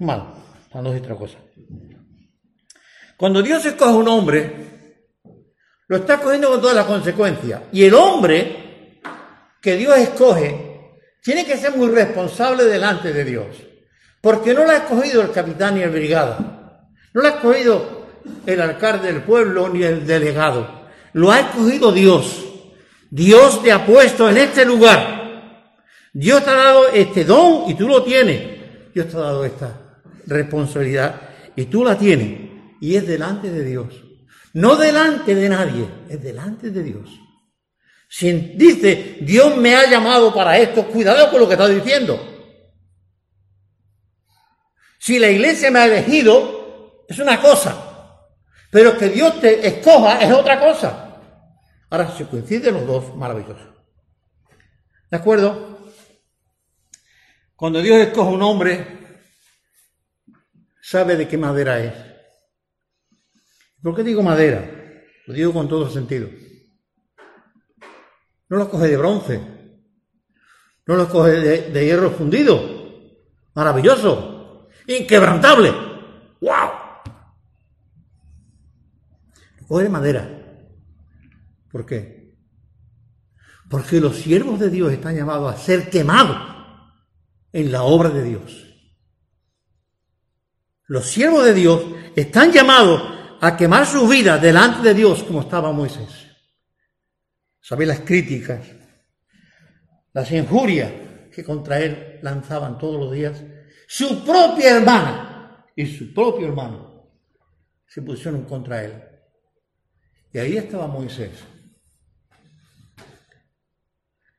[0.03, 0.33] mal,
[0.69, 1.37] para no decir otra cosa.
[3.17, 4.51] Cuando Dios escoge un hombre,
[5.87, 7.61] lo está escogiendo con todas las consecuencias.
[7.71, 8.99] Y el hombre
[9.61, 13.47] que Dios escoge tiene que ser muy responsable delante de Dios,
[14.21, 18.07] porque no la ha escogido el capitán ni el brigada, no la ha escogido
[18.45, 20.83] el alcalde del pueblo ni el delegado,
[21.13, 22.43] lo ha escogido Dios.
[23.09, 25.61] Dios te ha puesto en este lugar.
[26.11, 28.91] Dios te ha dado este don y tú lo tienes.
[28.91, 29.82] Dios te ha dado esta
[30.25, 31.21] responsabilidad
[31.55, 32.51] y tú la tienes.
[32.81, 34.03] Y es delante de Dios.
[34.53, 37.09] No delante de nadie, es delante de Dios.
[38.07, 42.19] Si dice, Dios me ha llamado para esto, cuidado con lo que está diciendo.
[44.99, 48.19] Si la iglesia me ha elegido, es una cosa.
[48.69, 51.19] Pero que Dios te escoja es otra cosa.
[51.89, 53.73] Ahora, si coinciden los dos, maravilloso.
[55.09, 55.79] ¿De acuerdo?
[57.55, 59.02] Cuando Dios escoge un hombre,
[60.83, 61.93] sabe de qué madera es.
[63.81, 64.69] ¿Por qué digo madera?
[65.25, 66.27] Lo digo con todo sentido.
[68.49, 69.41] No lo coge de bronce,
[70.85, 71.31] no lo coge
[71.71, 72.61] de, hierro fundido.
[73.55, 75.71] Maravilloso, inquebrantable.
[76.41, 76.69] ¡Wow!
[79.61, 80.69] Lo coge de madera.
[81.71, 82.35] ¿Por qué?
[83.69, 86.37] Porque los siervos de Dios están llamados a ser quemados
[87.53, 88.72] en la obra de Dios.
[90.87, 91.83] Los siervos de Dios
[92.15, 93.01] están llamados
[93.41, 96.27] a quemar su vida delante de Dios como estaba Moisés.
[97.61, 98.65] ¿Sabéis las críticas,
[100.13, 100.91] las injurias
[101.31, 103.41] que contra él lanzaban todos los días?
[103.87, 107.11] Su propia hermana y su propio hermano
[107.87, 108.93] se pusieron contra él.
[110.33, 111.31] Y ahí estaba Moisés.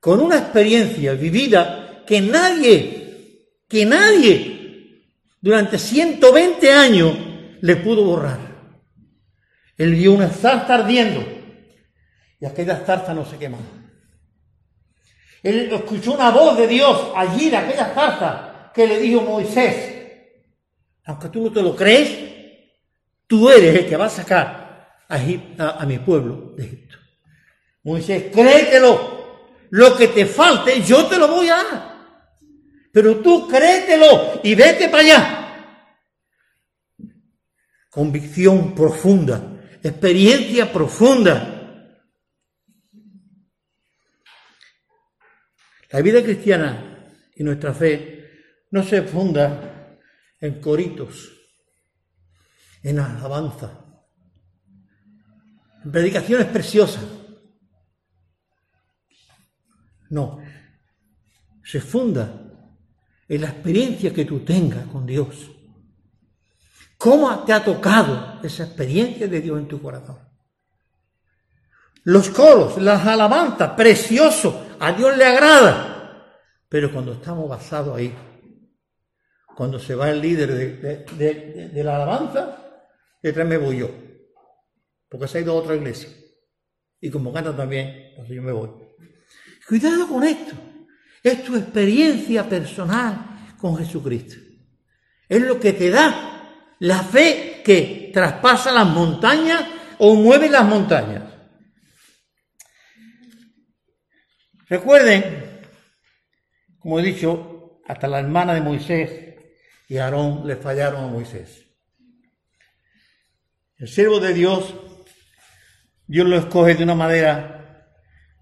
[0.01, 3.05] Con una experiencia vivida que nadie
[3.68, 4.53] que nadie
[5.45, 7.14] durante 120 años
[7.61, 8.38] le pudo borrar.
[9.76, 11.22] Él vio una zarza ardiendo
[12.40, 13.59] y aquella zarza no se quemó.
[15.42, 19.92] Él escuchó una voz de Dios allí de aquella zarza que le dijo Moisés,
[21.05, 22.11] aunque tú no te lo crees,
[23.26, 26.97] tú eres el que va a sacar a, a mi pueblo de Egipto.
[27.82, 31.93] Moisés, créetelo, lo que te falte yo te lo voy a dar.
[32.95, 35.40] Pero tú créetelo y vete para allá.
[37.90, 41.51] Convicción profunda, experiencia profunda.
[45.90, 48.30] La vida cristiana y nuestra fe
[48.70, 49.99] no se funda
[50.40, 51.32] en coritos,
[52.80, 54.07] en alabanza,
[55.84, 57.05] en predicaciones preciosas.
[60.11, 60.38] No,
[61.64, 62.43] se funda
[63.28, 65.50] en la experiencia que tú tengas con Dios.
[66.96, 70.18] ¿Cómo te ha tocado esa experiencia de Dios en tu corazón?
[72.04, 76.30] Los coros, las alabanzas, precioso, a Dios le agrada.
[76.68, 78.14] Pero cuando estamos basados ahí,
[79.56, 80.80] cuando se va el líder
[81.12, 82.82] de, la alabanza,
[83.22, 83.90] detrás me voy yo.
[85.08, 86.10] Porque se ha ido a otra iglesia.
[87.00, 88.70] Y como canta también, pues yo me voy.
[89.68, 90.54] Cuidado con esto.
[91.24, 94.36] Es tu experiencia personal con Jesucristo.
[95.26, 99.64] Es lo que te da la fe que traspasa las montañas
[99.98, 101.22] o mueve las montañas.
[104.68, 105.62] Recuerden,
[106.78, 109.34] como he dicho, hasta la hermana de Moisés
[109.88, 111.64] y Aarón le fallaron a Moisés.
[113.78, 114.74] El siervo de Dios,
[116.06, 117.88] Dios lo escoge de una manera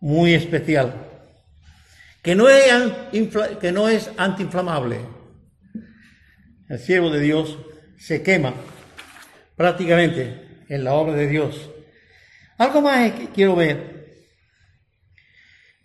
[0.00, 1.11] muy especial
[2.22, 2.48] que no
[3.88, 5.00] es, antiinflamable.
[6.68, 7.58] El siervo de Dios
[7.98, 8.54] se quema
[9.56, 11.68] prácticamente en la obra de Dios.
[12.58, 14.28] Algo más que quiero ver.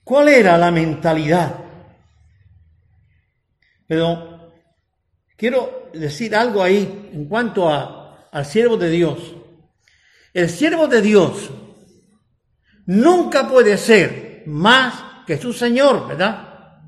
[0.04, 1.60] ¿Cuál era la mentalidad?
[3.88, 4.54] Pero
[5.36, 9.36] quiero decir algo ahí en cuanto a, al siervo de Dios.
[10.34, 11.50] El siervo de Dios
[12.86, 16.80] nunca puede ser más que su Señor, ¿verdad?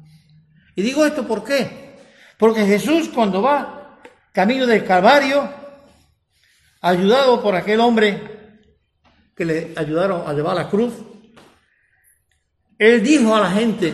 [0.74, 1.98] Y digo esto ¿por qué?
[2.38, 4.00] Porque Jesús cuando va
[4.32, 5.48] camino del Calvario,
[6.82, 8.66] ayudado por aquel hombre
[9.36, 10.94] que le ayudaron a llevar la cruz,
[12.78, 13.94] él dijo a la gente,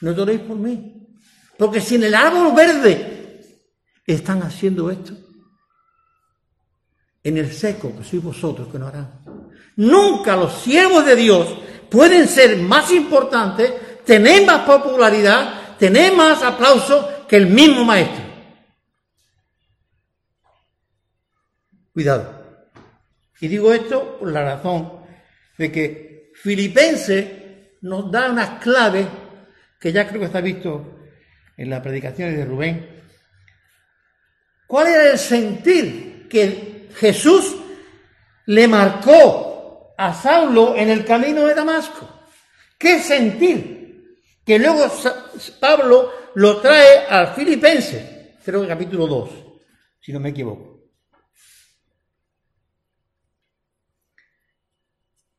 [0.00, 1.06] no lloréis por mí,
[1.58, 3.42] porque si en el árbol verde
[4.06, 5.12] están haciendo esto,
[7.22, 9.20] en el seco que sois vosotros que no harán.
[9.76, 11.58] Nunca los siervos de Dios
[11.90, 18.24] pueden ser más importantes, tener más popularidad, tener más aplauso que el mismo maestro.
[21.92, 22.38] Cuidado.
[23.40, 25.04] Y digo esto por la razón
[25.56, 29.06] de que Filipense nos da unas claves
[29.80, 30.98] que ya creo que está visto
[31.56, 33.02] en las predicaciones de Rubén.
[34.66, 37.56] ¿Cuál era el sentir que Jesús
[38.46, 39.47] le marcó
[39.98, 42.08] a Saulo en el camino de Damasco.
[42.78, 44.16] ¿Qué sentir?
[44.44, 44.86] Que luego
[45.60, 49.30] Pablo lo trae al Filipense, creo que capítulo 2,
[50.00, 50.78] si no me equivoco.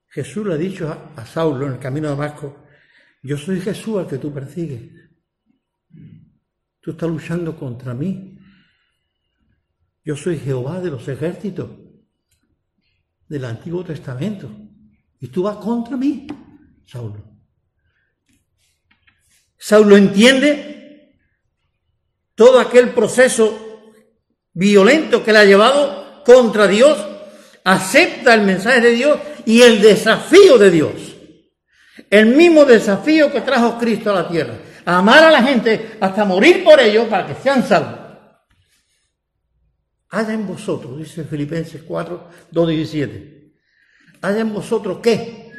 [0.10, 2.66] Jesús le ha dicho a, a Saulo en el camino de Damasco,
[3.24, 4.92] yo soy Jesús al que tú persigues.
[6.82, 8.38] Tú estás luchando contra mí.
[10.04, 11.89] Yo soy Jehová de los ejércitos
[13.30, 14.50] del Antiguo Testamento.
[15.22, 16.28] Y tú vas contra mí,
[16.86, 17.24] Saulo.
[19.58, 21.16] Saulo entiende
[22.34, 23.92] todo aquel proceso
[24.54, 26.98] violento que le ha llevado contra Dios,
[27.64, 30.92] acepta el mensaje de Dios y el desafío de Dios.
[32.10, 34.58] El mismo desafío que trajo Cristo a la tierra.
[34.86, 37.99] Amar a la gente hasta morir por ellos para que sean salvos.
[40.12, 43.54] Haya en vosotros, dice Filipenses 4, 2, 17.
[44.22, 45.52] Haya en vosotros qué.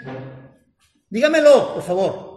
[1.09, 2.30] Dígamelo, por favor.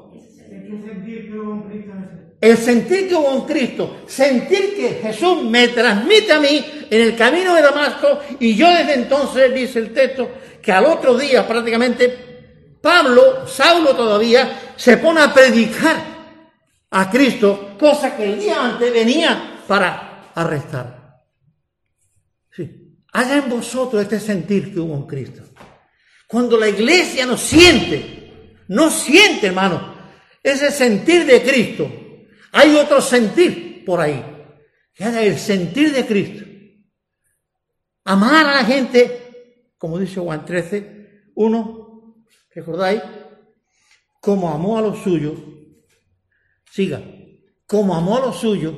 [2.39, 7.15] El sentir que hubo en Cristo, sentir que Jesús me transmite a mí en el
[7.15, 10.29] camino de Damasco y yo desde entonces, dice el texto,
[10.61, 15.95] que al otro día prácticamente Pablo, Saulo todavía, se pone a predicar
[16.91, 21.02] a Cristo, cosa que el día antes venía para arrestar.
[23.13, 23.19] Sí.
[23.19, 25.43] Haya en vosotros este sentir que hubo en Cristo.
[26.27, 29.95] Cuando la iglesia no siente, no siente, hermano,
[30.41, 31.91] ese sentir de Cristo,
[32.51, 34.23] hay otro sentir por ahí,
[34.93, 36.43] que es el sentir de Cristo.
[38.05, 43.01] Amar a la gente, como dice Juan 13, uno, ¿recordáis?
[44.19, 45.39] Como amó a los suyos,
[46.71, 47.01] siga,
[47.67, 48.73] como amó a los suyos,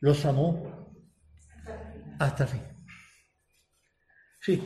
[0.00, 0.92] los amó
[2.18, 2.73] hasta el fin.
[4.44, 4.62] Sí,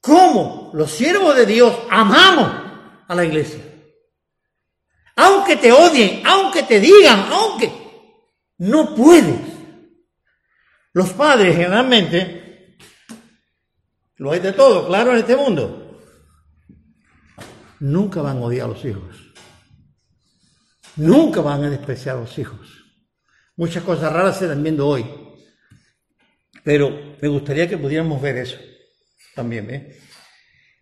[0.00, 2.50] como los siervos de Dios amamos
[3.08, 3.68] a la iglesia
[5.18, 7.72] aunque te odien, aunque te digan, aunque
[8.58, 9.40] no puedes.
[10.92, 12.76] Los padres generalmente,
[14.16, 16.00] lo hay de todo, claro, en este mundo,
[17.80, 19.34] nunca van a odiar a los hijos.
[20.94, 22.84] Nunca van a despreciar a los hijos.
[23.56, 25.04] Muchas cosas raras se están viendo hoy.
[26.62, 28.58] Pero me gustaría que pudiéramos ver eso
[29.38, 29.70] también.
[29.70, 29.96] ¿eh?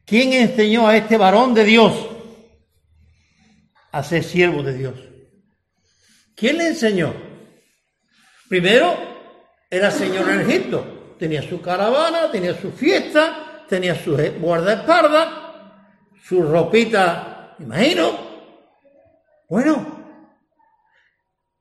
[0.06, 1.92] ¿Quién enseñó a este varón de Dios
[3.92, 4.94] a ser siervo de Dios.
[6.34, 7.14] ¿Quién le enseñó?
[8.48, 8.94] Primero,
[9.70, 11.14] era señor en Egipto.
[11.18, 15.28] Tenía su caravana, tenía su fiesta, tenía su guardaespaldas,
[16.22, 18.18] su ropita, imagino.
[19.48, 20.04] Bueno,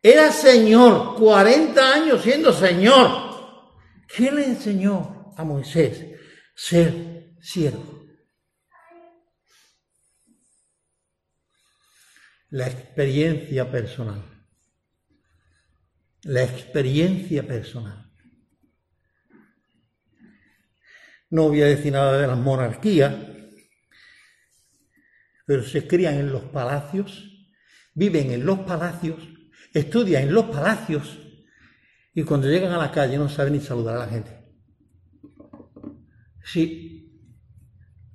[0.01, 3.07] era señor, 40 años siendo señor.
[4.13, 6.05] ¿Quién le enseñó a Moisés
[6.55, 8.05] ser siervo?
[12.55, 14.23] la experiencia personal.
[16.23, 18.09] La experiencia personal.
[21.29, 23.13] No voy a decir nada de las monarquías,
[25.45, 27.29] pero se crían en los palacios,
[27.93, 29.17] viven en los palacios,
[29.73, 31.19] estudian en los palacios
[32.13, 34.34] y cuando llegan a la calle no saben ni saludar a la gente.
[36.45, 37.19] Sí,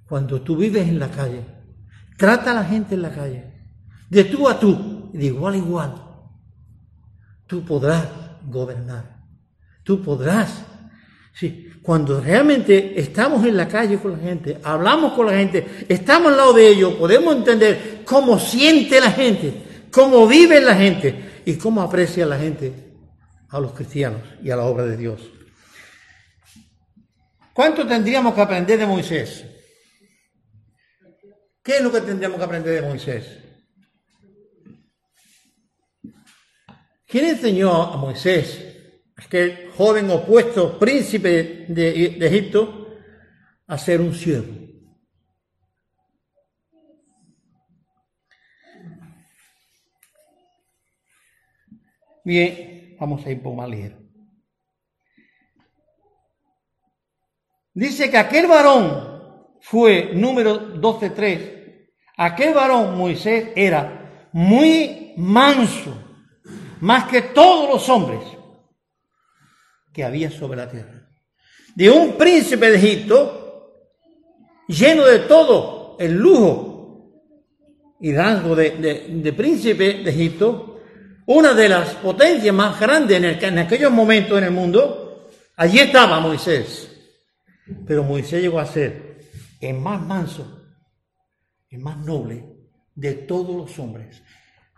[0.07, 1.45] cuando tú vives en la calle,
[2.17, 3.51] trata a la gente en la calle
[4.09, 5.95] de tú a tú, de igual a igual,
[7.47, 8.07] tú podrás
[8.47, 9.19] gobernar.
[9.83, 10.65] Tú podrás.
[11.33, 16.33] Sí, cuando realmente estamos en la calle con la gente, hablamos con la gente, estamos
[16.33, 21.55] al lado de ellos, podemos entender cómo siente la gente, cómo vive la gente y
[21.55, 22.73] cómo aprecia la gente
[23.49, 25.21] a los cristianos y a la obra de Dios.
[27.61, 29.45] ¿Cuánto tendríamos que aprender de Moisés?
[31.63, 33.39] ¿Qué es lo que tendríamos que aprender de Moisés?
[37.07, 42.97] ¿Quién enseñó a Moisés, aquel joven opuesto príncipe de, Egipto,
[43.67, 44.55] a ser un siervo?
[52.25, 54.00] Bien, vamos a ir por más ligero.
[57.73, 65.95] Dice que aquel varón fue, número 12.3, aquel varón Moisés era muy manso
[66.81, 68.21] más que todos los hombres
[69.93, 71.09] que había sobre la tierra.
[71.75, 73.87] De un príncipe de Egipto,
[74.67, 77.13] lleno de todo el lujo
[78.01, 80.81] y rango de, príncipe de Egipto,
[81.27, 86.19] una de las potencias más grandes en, en aquellos momentos en el mundo, allí estaba
[86.19, 86.90] Moisés.
[87.87, 89.29] Pero Moisés llegó a ser
[89.61, 90.67] el más manso,
[91.69, 92.45] el más noble
[92.95, 94.23] de todos los hombres.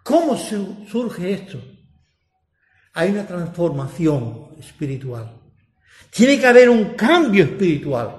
[0.02, 1.60] ¿Cómo surge esto?
[2.94, 5.38] hay una transformación espiritual.
[6.10, 8.18] Tiene que haber un cambio espiritual.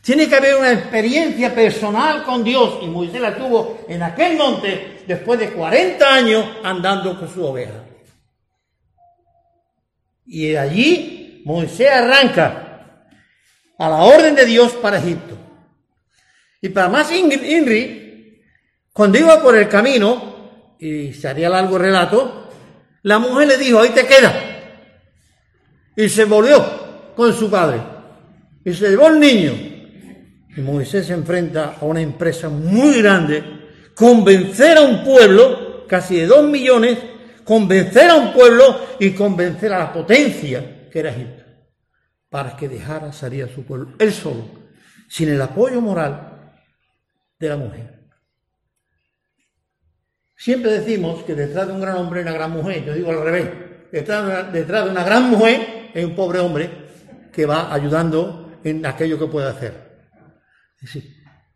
[0.00, 2.78] Tiene que haber una experiencia personal con Dios.
[2.82, 7.84] Y Moisés la tuvo en aquel monte después de 40 años andando con su oveja.
[10.26, 12.63] Y de allí Moisés arranca
[13.78, 15.36] a la orden de Dios para Egipto.
[16.60, 18.42] Y para más Inri,
[18.92, 22.48] cuando iba por el camino, y se haría largo relato,
[23.02, 24.32] la mujer le dijo, ahí te queda.
[25.96, 26.64] y se volvió
[27.14, 27.94] con su padre
[28.64, 29.52] y se llevó el niño.
[30.56, 33.42] Y Moisés se enfrenta a una empresa muy grande,
[33.94, 36.98] convencer a un pueblo, casi de dos millones,
[37.44, 41.43] convencer a un pueblo y convencer a la potencia que era Egipto,
[42.34, 44.44] para que dejara salir a su pueblo, él solo,
[45.08, 46.52] sin el apoyo moral
[47.38, 48.08] de la mujer.
[50.36, 53.22] Siempre decimos que detrás de un gran hombre hay una gran mujer, yo digo al
[53.22, 53.50] revés,
[53.92, 56.70] detrás de una, detrás de una gran mujer hay un pobre hombre
[57.32, 60.00] que va ayudando en aquello que puede hacer.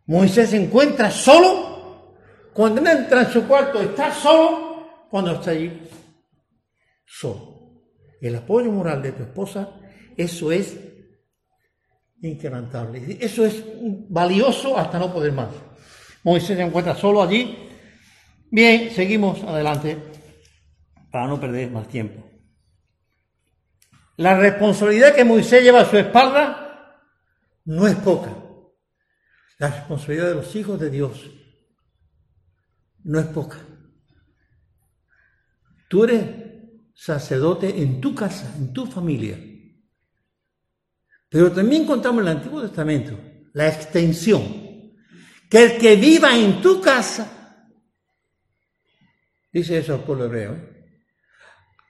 [0.05, 2.15] Moisés se encuentra solo,
[2.53, 5.89] cuando entra en su cuarto está solo, cuando está allí
[7.05, 7.83] solo.
[8.21, 9.73] El apoyo moral de tu esposa,
[10.19, 10.77] eso es
[12.21, 13.17] inquebrantable.
[13.21, 13.63] Eso es
[14.09, 15.47] valioso hasta no poder más.
[16.25, 17.57] Moisés se encuentra solo allí.
[18.51, 19.97] Bien, seguimos adelante
[21.09, 22.29] para no perder más tiempo.
[24.17, 26.99] La responsabilidad que Moisés lleva a su espalda
[27.63, 28.35] no es poca.
[29.57, 31.31] La responsabilidad de los hijos de Dios
[33.05, 33.57] no es poca.
[35.87, 36.25] Tú eres
[36.93, 39.48] sacerdote en tu casa, en tu familia.
[41.29, 43.17] Pero también contamos en el Antiguo Testamento
[43.53, 44.43] la extensión,
[45.49, 47.57] que el que viva en tu casa,
[49.51, 50.57] dice eso al pueblo hebreo,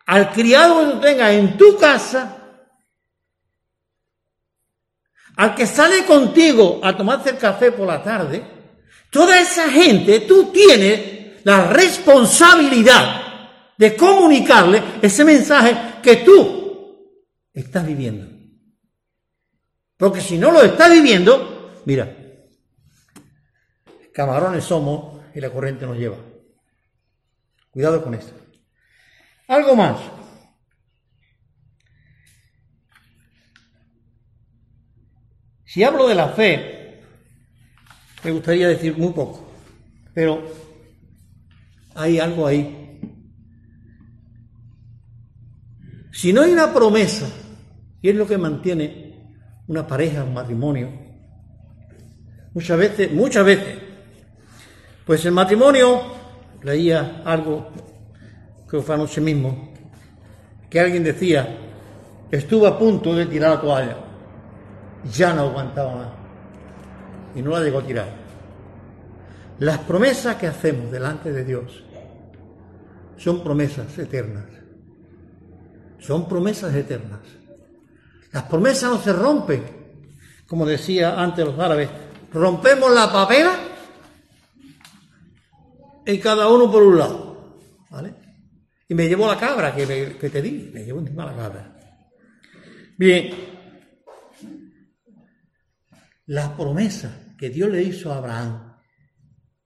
[0.06, 2.36] al criado que tú tengas en tu casa,
[5.36, 8.44] al que sale contigo a tomarse el café por la tarde,
[9.10, 13.22] toda esa gente, tú tienes la responsabilidad
[13.78, 18.39] de comunicarle ese mensaje que tú estás viviendo.
[20.00, 22.16] Porque si no lo estás viviendo, mira,
[24.14, 26.16] camarones somos y la corriente nos lleva.
[27.70, 28.34] Cuidado con esto.
[29.50, 30.00] Algo más.
[35.66, 37.04] Si hablo de la fe,
[38.24, 39.52] me gustaría decir muy poco,
[40.14, 40.42] pero
[41.94, 42.80] hay algo ahí
[46.20, 47.30] Si no hay una promesa,
[48.02, 49.09] y es lo que mantiene
[49.70, 50.90] una pareja, un matrimonio,
[52.54, 53.78] muchas veces, muchas veces,
[55.06, 56.02] pues el matrimonio,
[56.64, 57.70] leía algo,
[58.70, 59.72] que fue anoche mismo,
[60.70, 61.58] que alguien decía,
[62.30, 63.98] estuvo a punto de tirar la toalla,
[65.10, 66.10] ya no aguantaba más,
[67.34, 68.10] y no la llegó a tirar.
[69.60, 71.84] Las promesas que hacemos delante de Dios
[73.16, 74.60] son promesas eternas
[76.00, 77.20] son promesas eternas.
[78.32, 79.64] Las promesas no se rompen,
[80.48, 81.90] como decía antes los árabes,
[82.32, 83.60] rompemos la papera
[86.06, 87.60] y cada uno por un lado,
[87.90, 88.14] ¿vale?
[88.88, 91.78] Y me llevo la cabra que, te di, me llevo encima la cabra.
[92.98, 93.34] Bien,
[96.26, 98.78] la promesa que Dios le hizo a Abraham,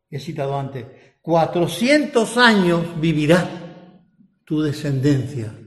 [0.09, 0.85] he citado antes,
[1.21, 3.49] 400 años vivirá
[4.45, 5.57] tu descendencia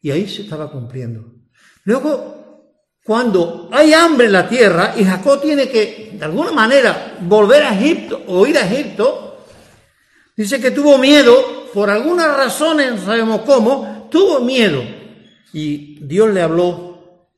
[0.00, 1.33] y ahí se estaba cumpliendo.
[1.84, 2.74] Luego,
[3.04, 7.74] cuando hay hambre en la tierra y Jacob tiene que, de alguna manera, volver a
[7.74, 9.44] Egipto o ir a Egipto,
[10.36, 14.82] dice que tuvo miedo, por algunas razones, no sabemos cómo, tuvo miedo.
[15.52, 17.28] Y Dios le habló,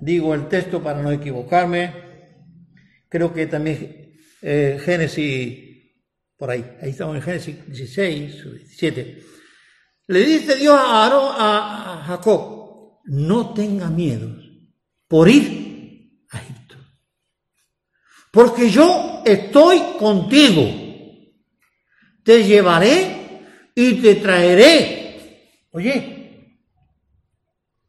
[0.00, 1.92] digo el texto para no equivocarme,
[3.08, 5.58] creo que también eh, Génesis,
[6.36, 9.32] por ahí, ahí estamos en Génesis 16 17
[10.08, 12.61] le dice Dios a, a Jacob,
[13.04, 14.28] no tenga miedo
[15.08, 16.76] por ir a Egipto.
[18.30, 20.62] Porque yo estoy contigo.
[22.24, 23.42] Te llevaré
[23.74, 25.58] y te traeré.
[25.72, 26.58] Oye,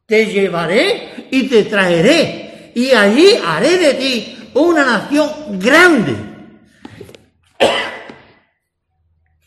[0.06, 2.72] te llevaré y te traeré.
[2.74, 6.14] Y allí haré de ti una nación grande.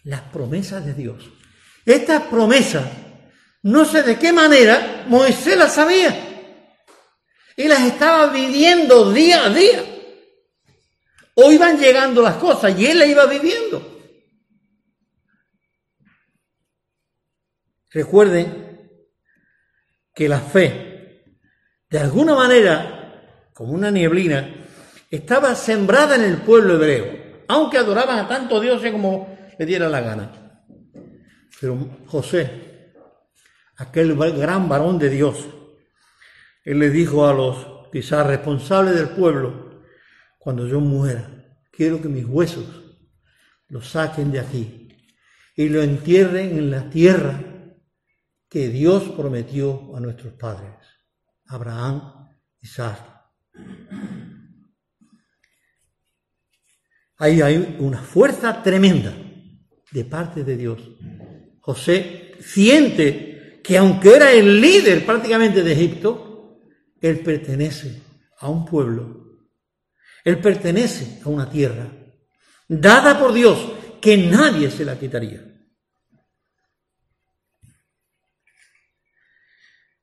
[0.03, 1.38] Las promesas de Dios
[1.88, 2.84] estas promesas,
[3.64, 6.16] no sé de qué manera, Moisés las sabía.
[7.55, 9.84] Y las estaba viviendo día a día.
[11.36, 13.97] O iban llegando las cosas y él las iba viviendo.
[17.91, 19.01] Recuerden
[20.14, 21.24] que la fe,
[21.89, 24.66] de alguna manera, como una nieblina,
[25.10, 30.01] estaba sembrada en el pueblo hebreo, aunque adoraban a tanto dioses como le diera la
[30.01, 30.64] gana.
[31.60, 32.76] Pero José,
[33.78, 35.47] aquel gran varón de Dios,
[36.63, 39.84] él le dijo a los quizás responsables del pueblo,
[40.38, 41.30] cuando yo muera,
[41.71, 42.65] quiero que mis huesos
[43.69, 44.89] los saquen de aquí
[45.55, 47.41] y lo entierren en la tierra
[48.49, 50.75] que Dios prometió a nuestros padres,
[51.47, 52.30] Abraham,
[52.61, 52.99] Isaac.
[57.17, 59.13] Ahí hay una fuerza tremenda
[59.91, 60.80] de parte de Dios.
[61.59, 63.36] José siente
[63.68, 66.61] que aunque era el líder prácticamente de Egipto,
[67.01, 68.01] él pertenece
[68.39, 69.49] a un pueblo,
[70.24, 71.91] él pertenece a una tierra
[72.70, 75.43] dada por Dios que nadie se la quitaría.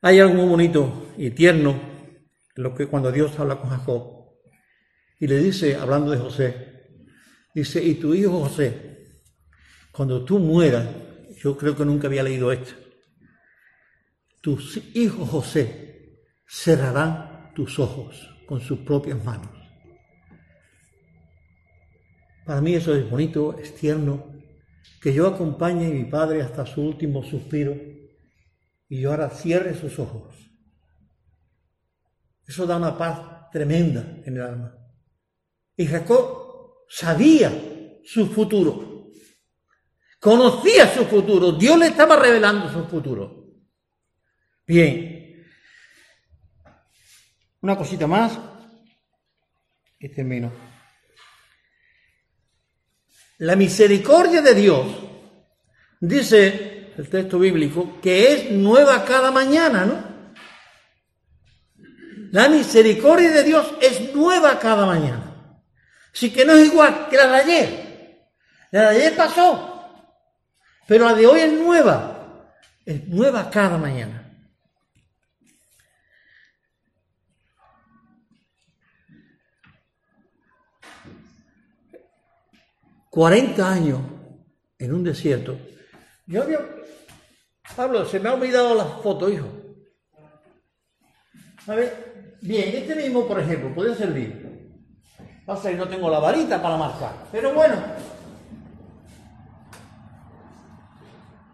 [0.02, 1.80] Hay algo muy bonito y tierno
[2.56, 4.34] lo que cuando Dios habla con Jacob
[5.18, 6.86] y le dice, hablando de José,
[7.54, 9.22] dice, y tu hijo José,
[9.90, 10.86] cuando tú mueras,
[11.38, 12.83] yo creo que nunca había leído esto,
[14.44, 19.48] tus hijos José cerrarán tus ojos con sus propias manos.
[22.44, 24.34] Para mí eso es bonito, es tierno,
[25.00, 27.74] que yo acompañe a mi padre hasta su último suspiro
[28.86, 30.36] y ahora cierre sus ojos.
[32.46, 34.76] Eso da una paz tremenda en el alma.
[35.74, 37.50] Y Jacob sabía
[38.04, 39.08] su futuro,
[40.20, 43.43] conocía su futuro, Dios le estaba revelando su futuro.
[44.66, 45.46] Bien,
[47.60, 48.38] una cosita más
[49.98, 50.52] y termino.
[53.38, 54.86] La misericordia de Dios,
[56.00, 60.14] dice el texto bíblico, que es nueva cada mañana, ¿no?
[62.30, 65.60] La misericordia de Dios es nueva cada mañana.
[66.12, 68.28] Así que no es igual que la de ayer.
[68.70, 69.88] La de ayer pasó,
[70.86, 72.50] pero la de hoy es nueva.
[72.86, 74.23] Es nueva cada mañana.
[83.14, 84.00] Cuarenta años
[84.76, 85.56] en un desierto.
[86.26, 86.58] Yo había
[87.76, 89.46] Pablo, se me ha olvidado la foto, hijo.
[91.64, 94.74] Ver, bien, este mismo, por ejemplo, puede servir.
[95.46, 97.12] Pasa que no tengo la varita para marcar.
[97.30, 97.76] Pero bueno.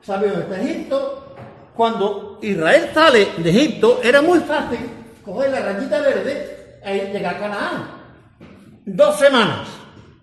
[0.01, 1.37] ¿Sabes de Egipto?
[1.77, 4.79] Cuando Israel sale de Egipto, era muy fácil
[5.23, 7.91] coger la rayita verde e llegar a Canaán.
[8.87, 9.69] Dos semanas.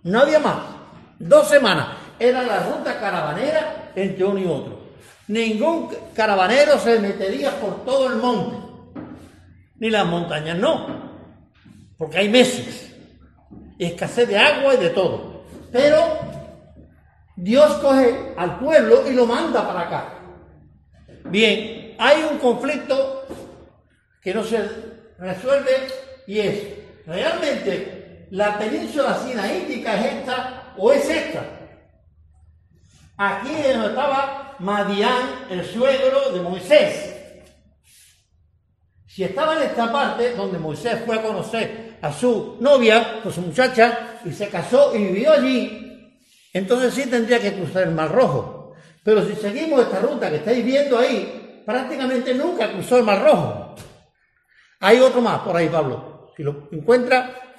[0.01, 0.76] No había más.
[1.19, 1.87] Dos semanas.
[2.19, 4.87] Era la ruta caravanera entre uno y otro.
[5.27, 8.57] Ningún caravanero se metería por todo el monte,
[9.77, 11.11] ni las montañas no,
[11.97, 12.93] porque hay meses,
[13.77, 15.43] escasez de agua y de todo.
[15.71, 15.97] Pero
[17.35, 20.13] Dios coge al pueblo y lo manda para acá.
[21.25, 23.25] Bien, hay un conflicto
[24.21, 24.65] que no se
[25.19, 25.71] resuelve
[26.25, 26.63] y es,
[27.05, 31.43] ¿realmente la península sinaítica es esta o es esta?
[33.17, 37.15] Aquí donde estaba Madián, el suegro de Moisés.
[39.05, 43.41] Si estaba en esta parte donde Moisés fue a conocer a su novia, a su
[43.41, 46.19] muchacha, y se casó y vivió allí,
[46.53, 48.75] entonces sí tendría que cruzar el Mar Rojo.
[49.03, 53.75] Pero si seguimos esta ruta que estáis viendo ahí, prácticamente nunca cruzó el Mar Rojo.
[54.79, 56.31] Hay otro más por ahí, Pablo.
[56.35, 57.55] Si lo encuentra,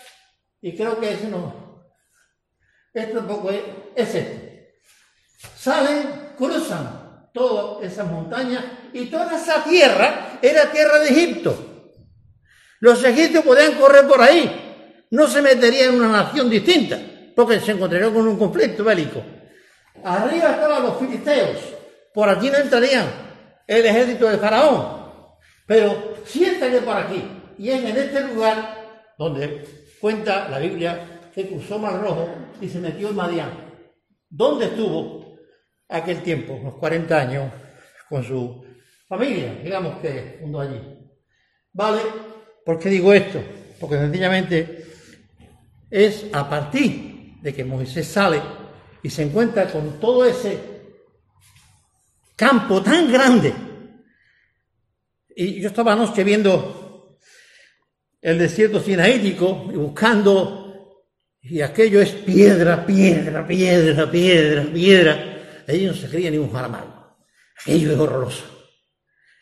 [0.61, 1.68] y creo que ese no.
[2.99, 3.61] Este tampoco es,
[3.94, 4.80] es este.
[5.57, 11.94] Salen cruzan todas esas montañas y toda esa tierra era tierra de Egipto.
[12.80, 16.99] Los egipcios podían correr por ahí, no se meterían en una nación distinta,
[17.34, 19.22] porque se encontrarían con un conflicto bélico.
[20.05, 21.59] Arriba estaban los filisteos,
[22.14, 23.07] por aquí no entrarían
[23.66, 25.09] el ejército de Faraón,
[25.66, 27.24] pero siéntate por aquí,
[27.59, 29.64] y es en este lugar donde
[30.01, 32.28] cuenta la Biblia que cruzó Mar Rojo
[32.61, 33.51] y se metió en Madián.
[34.28, 35.28] ¿Dónde estuvo?
[35.89, 37.53] aquel tiempo, unos 40 años,
[38.09, 38.64] con su
[39.09, 40.80] familia, digamos que fundó allí.
[41.72, 42.01] ¿Vale?
[42.64, 43.41] ¿Por qué digo esto?
[43.80, 44.84] Porque sencillamente
[45.89, 48.43] es a partir de que Moisés sale
[49.03, 50.59] y se encuentra con todo ese
[52.36, 53.55] campo tan grande.
[55.34, 57.18] Y yo estaba anoche viendo
[58.20, 60.57] el desierto sinaítico y buscando,
[61.43, 66.84] y aquello es piedra, piedra, piedra, piedra, piedra Allí no se creía ni un jaramal.
[67.61, 68.45] Aquello es horroroso.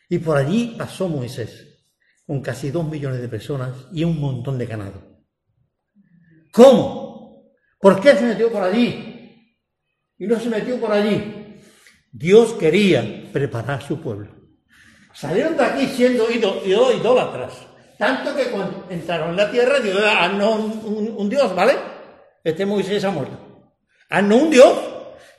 [0.09, 1.87] Y por allí pasó Moisés,
[2.27, 5.25] con casi dos millones de personas y un montón de ganado.
[6.51, 7.53] ¿Cómo?
[7.79, 9.63] ¿Por qué se metió por allí?
[10.19, 11.61] Y no se metió por allí.
[12.11, 14.35] Dios quería preparar su pueblo.
[15.13, 17.67] Salieron de aquí siendo idólatras.
[17.99, 21.75] Tanto que cuando entraron en la tierra, Dios, ah, no un, Dios, ¿vale?
[22.45, 23.39] Este Moisés ha muerto.
[24.11, 24.79] Ah, no un Dios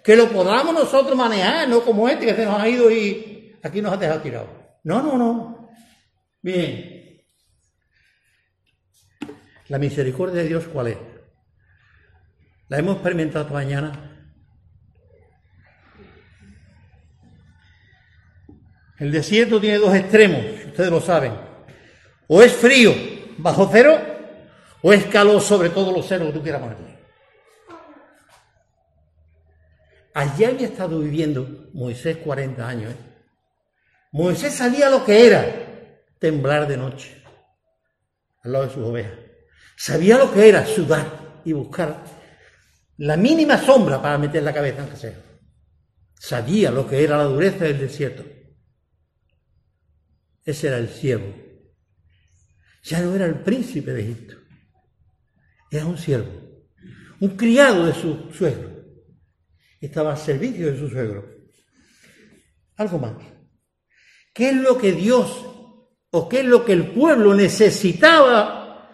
[0.03, 3.81] que lo podamos nosotros manejar, no como este que se nos ha ido y aquí
[3.81, 4.47] nos ha dejado tirado.
[4.83, 5.69] No, no, no.
[6.41, 7.21] Bien.
[9.67, 10.97] La misericordia de Dios, ¿cuál es?
[12.69, 14.03] La hemos experimentado esta mañana.
[18.97, 21.46] El desierto tiene dos extremos, ustedes lo saben.
[22.27, 22.93] O es frío
[23.37, 23.97] bajo cero,
[24.81, 26.97] o es calor sobre todo los ceros que tú quieras ponerle.
[30.13, 32.91] Allí había estado viviendo Moisés 40 años.
[32.91, 32.97] ¿eh?
[34.11, 35.45] Moisés sabía lo que era
[36.19, 37.23] temblar de noche
[38.43, 39.13] al lado de sus ovejas.
[39.75, 42.03] Sabía lo que era sudar y buscar
[42.97, 45.13] la mínima sombra para meter la cabeza, aunque sea.
[46.15, 48.25] Sabía lo que era la dureza del desierto.
[50.43, 51.46] Ese era el siervo.
[52.87, 54.35] Ya no era el príncipe de Egipto.
[55.69, 56.31] Era un siervo.
[57.19, 58.81] Un criado de su suegro.
[59.81, 61.27] Estaba al servicio de su suegro.
[62.77, 63.17] Algo más.
[64.33, 65.45] ¿Qué es lo que Dios
[66.11, 68.89] o qué es lo que el pueblo necesitaba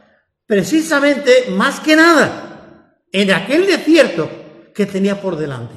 [0.47, 5.75] precisamente más que nada en aquel desierto que tenía por delante?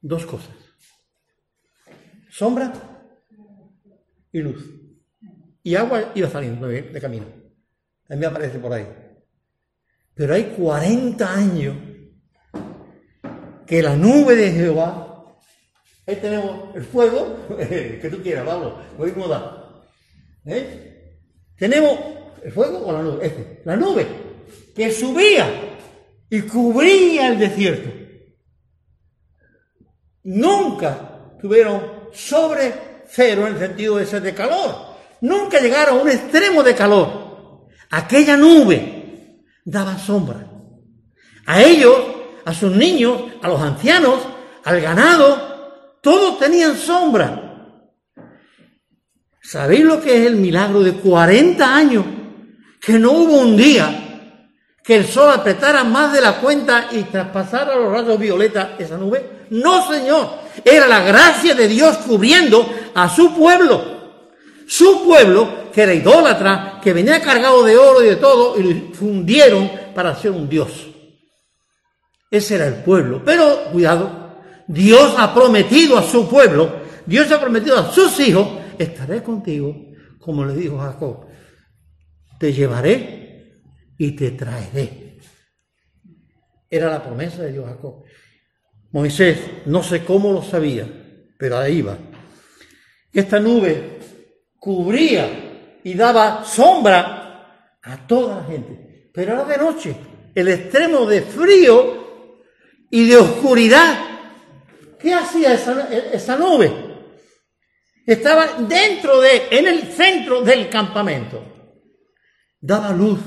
[0.00, 0.54] Dos cosas.
[2.30, 2.72] Sombra
[4.30, 4.77] y luz.
[5.62, 7.26] Y agua iba saliendo de, camino.
[8.06, 8.86] También aparece por ahí.
[10.14, 11.76] Pero hay 40 años
[13.66, 15.36] que la nube de Jehová,
[16.06, 19.64] ahí tenemos el fuego, que tú quieras, Pablo, voy a
[20.46, 21.20] ¿Eh?
[21.56, 21.98] Tenemos
[22.42, 24.06] el fuego o la nube, este, la nube,
[24.74, 25.46] que subía
[26.30, 27.90] y cubría el desierto.
[30.24, 32.72] Nunca tuvieron sobre
[33.06, 34.87] cero en el sentido de ser de calor.
[35.20, 37.68] Nunca llegaron a un extremo de calor.
[37.90, 40.46] Aquella nube daba sombra.
[41.46, 41.96] A ellos,
[42.44, 44.20] a sus niños, a los ancianos,
[44.64, 47.44] al ganado, todos tenían sombra.
[49.42, 52.04] ¿Sabéis lo que es el milagro de 40 años?
[52.80, 54.04] Que no hubo un día
[54.84, 59.46] que el sol apretara más de la cuenta y traspasara los rayos violetas esa nube.
[59.50, 60.30] No, Señor.
[60.64, 63.97] Era la gracia de Dios cubriendo a su pueblo.
[64.68, 68.94] Su pueblo, que era idólatra, que venía cargado de oro y de todo, y lo
[68.94, 70.88] fundieron para ser un Dios.
[72.30, 73.22] Ese era el pueblo.
[73.24, 78.46] Pero, cuidado, Dios ha prometido a su pueblo, Dios ha prometido a sus hijos,
[78.78, 79.74] estaré contigo,
[80.18, 81.26] como le dijo Jacob.
[82.38, 83.62] Te llevaré
[83.96, 85.18] y te traeré.
[86.68, 88.04] Era la promesa de Dios Jacob.
[88.92, 90.86] Moisés, no sé cómo lo sabía,
[91.38, 91.96] pero ahí iba.
[93.10, 93.97] Esta nube
[94.58, 99.96] cubría y daba sombra a toda la gente, pero era de noche,
[100.34, 102.38] el extremo de frío
[102.90, 103.98] y de oscuridad.
[104.98, 106.72] ¿Qué hacía esa, esa nube?
[108.06, 111.44] Estaba dentro de, en el centro del campamento.
[112.60, 113.20] Daba luz.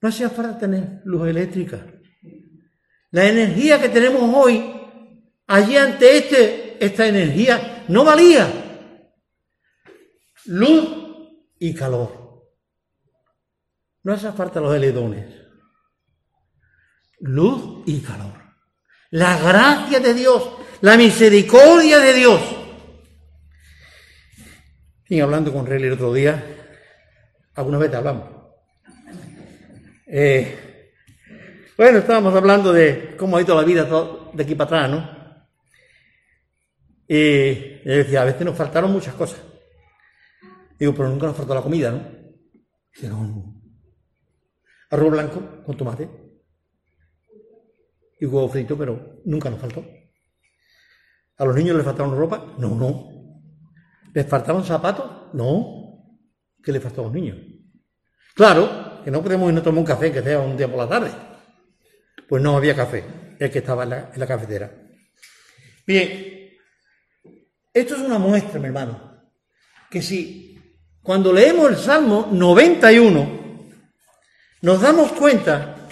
[0.00, 1.84] No hacía falta tener luz eléctrica.
[3.10, 4.72] La energía que tenemos hoy,
[5.46, 8.67] allí ante este, esta energía, no valía.
[10.48, 10.88] Luz
[11.58, 12.46] y calor.
[14.02, 15.26] No hace falta los eledones.
[17.20, 18.32] Luz y calor.
[19.10, 22.40] La gracia de Dios, la misericordia de Dios.
[25.10, 26.42] Y hablando con Rey el otro día,
[27.54, 28.30] alguna vez hablamos.
[30.06, 30.92] Eh,
[31.76, 33.84] bueno, estábamos hablando de cómo ha ido la vida
[34.32, 35.18] de aquí para atrás, ¿no?
[37.06, 39.40] Y le decía, a veces nos faltaron muchas cosas.
[40.78, 42.02] Digo, pero nunca nos faltó la comida, ¿no?
[42.94, 43.62] Dice, no, no.
[44.90, 46.08] Arroz blanco con tomate
[48.20, 49.84] y huevo frito, pero nunca nos faltó.
[51.36, 52.54] ¿A los niños les faltaron ropa?
[52.58, 53.10] No, no.
[54.12, 55.34] ¿Les faltaron zapatos?
[55.34, 56.18] No.
[56.62, 57.36] ¿Qué les faltó a los niños?
[58.34, 61.10] Claro, que no podemos irnos a un café que sea un día por la tarde.
[62.28, 63.04] Pues no había café,
[63.38, 64.70] el que estaba en la, cafetera.
[65.86, 66.50] Bien,
[67.72, 69.32] esto es una muestra, mi hermano,
[69.88, 70.57] que si
[71.08, 73.30] cuando leemos el Salmo 91,
[74.60, 75.88] nos damos cuenta,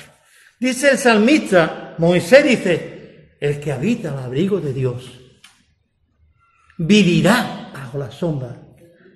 [0.61, 5.19] dice el salmista, Moisés dice, el que habita al abrigo de Dios
[6.77, 8.61] vivirá bajo la sombra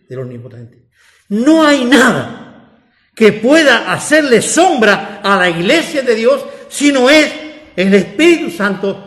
[0.08, 0.88] del Omnipotente.
[1.28, 2.78] No hay nada
[3.14, 7.30] que pueda hacerle sombra a la iglesia de Dios sino es
[7.76, 9.06] el Espíritu Santo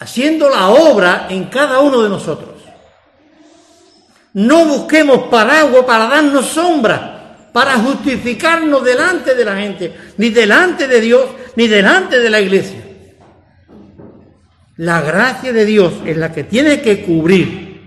[0.00, 2.55] haciendo la obra en cada uno de nosotros.
[4.36, 11.00] No busquemos paraguas para darnos sombra, para justificarnos delante de la gente, ni delante de
[11.00, 11.24] Dios,
[11.56, 12.82] ni delante de la iglesia.
[14.76, 17.80] La gracia de Dios es la que tiene que cubrir,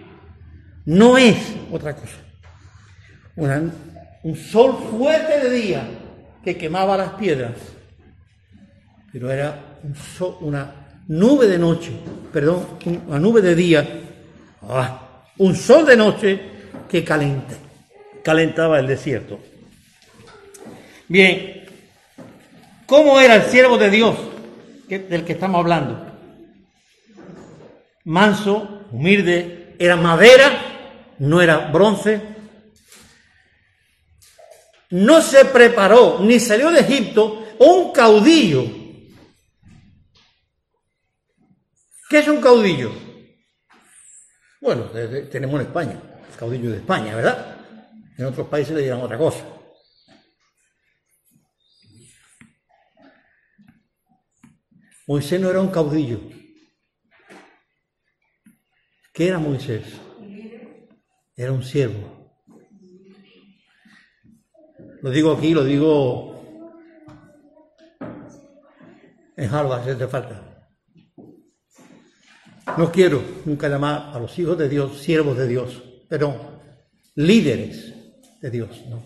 [0.86, 1.38] no es
[1.72, 2.18] otra cosa.
[4.24, 5.84] Un sol fuerte de día
[6.44, 7.52] que quemaba las piedras,
[9.14, 10.74] pero era un sol- una
[11.10, 11.92] nube de noche,
[12.34, 13.88] perdón, un- una nube de día,
[14.68, 15.06] ah,
[15.40, 16.40] un sol de noche
[16.88, 17.56] que calenta,
[18.24, 19.40] calentaba el desierto.
[21.08, 21.66] Bien,
[22.86, 24.16] ¿cómo era el siervo de Dios
[24.88, 26.06] del que estamos hablando?
[28.06, 32.22] Manso, humilde, era madera, no era bronce.
[34.90, 38.66] No se preparó ni salió de Egipto un caudillo.
[42.10, 43.09] ¿Qué es un caudillo?
[44.62, 44.84] Bueno,
[45.32, 47.58] tenemos en España, el caudillo de España, ¿verdad?
[48.18, 49.46] En otros países le dirán otra cosa.
[55.08, 56.20] Moisés no era un caudillo.
[59.14, 59.86] ¿Qué era Moisés?
[61.36, 62.38] Era un siervo.
[65.02, 66.36] Lo digo aquí, lo digo
[69.38, 70.39] en Harvard, si hace falta.
[72.78, 76.62] No quiero nunca llamar a los hijos de Dios siervos de Dios, pero
[77.16, 77.94] líderes
[78.42, 79.04] de Dios, ¿no?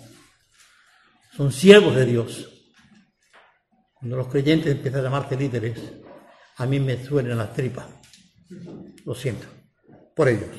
[1.36, 2.50] Son siervos de Dios.
[3.94, 5.80] Cuando los creyentes empiezan a llamarse líderes,
[6.58, 7.86] a mí me suenan las tripas.
[9.06, 9.48] Lo siento
[10.16, 10.50] por ellos.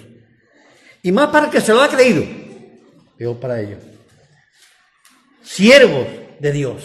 [1.03, 2.25] Y más para el que se lo ha creído,
[3.17, 3.83] peor para ellos.
[5.43, 6.07] Siervos
[6.41, 6.83] de Dios.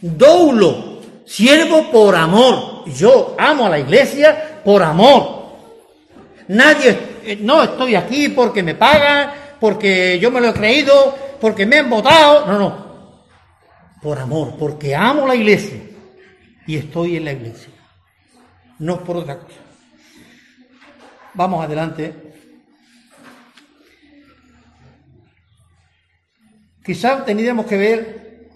[0.00, 2.88] Doulo, siervo por amor.
[2.90, 5.46] Yo amo a la iglesia por amor.
[6.48, 9.30] Nadie, eh, no estoy aquí porque me pagan,
[9.60, 12.46] porque yo me lo he creído, porque me han votado.
[12.46, 12.86] No, no.
[14.02, 15.80] Por amor, porque amo la iglesia
[16.66, 17.72] y estoy en la iglesia.
[18.80, 19.60] No por otra cosa.
[21.34, 22.34] Vamos adelante.
[26.84, 28.48] Quizás tendríamos que ver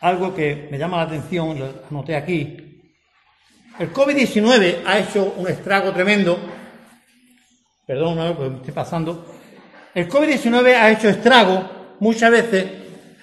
[0.00, 2.65] algo que me llama la atención, lo anoté aquí.
[3.78, 6.38] El COVID-19 ha hecho un estrago tremendo.
[7.86, 9.34] Perdón, no, pues me estoy pasando.
[9.94, 12.66] El COVID-19 ha hecho estrago muchas veces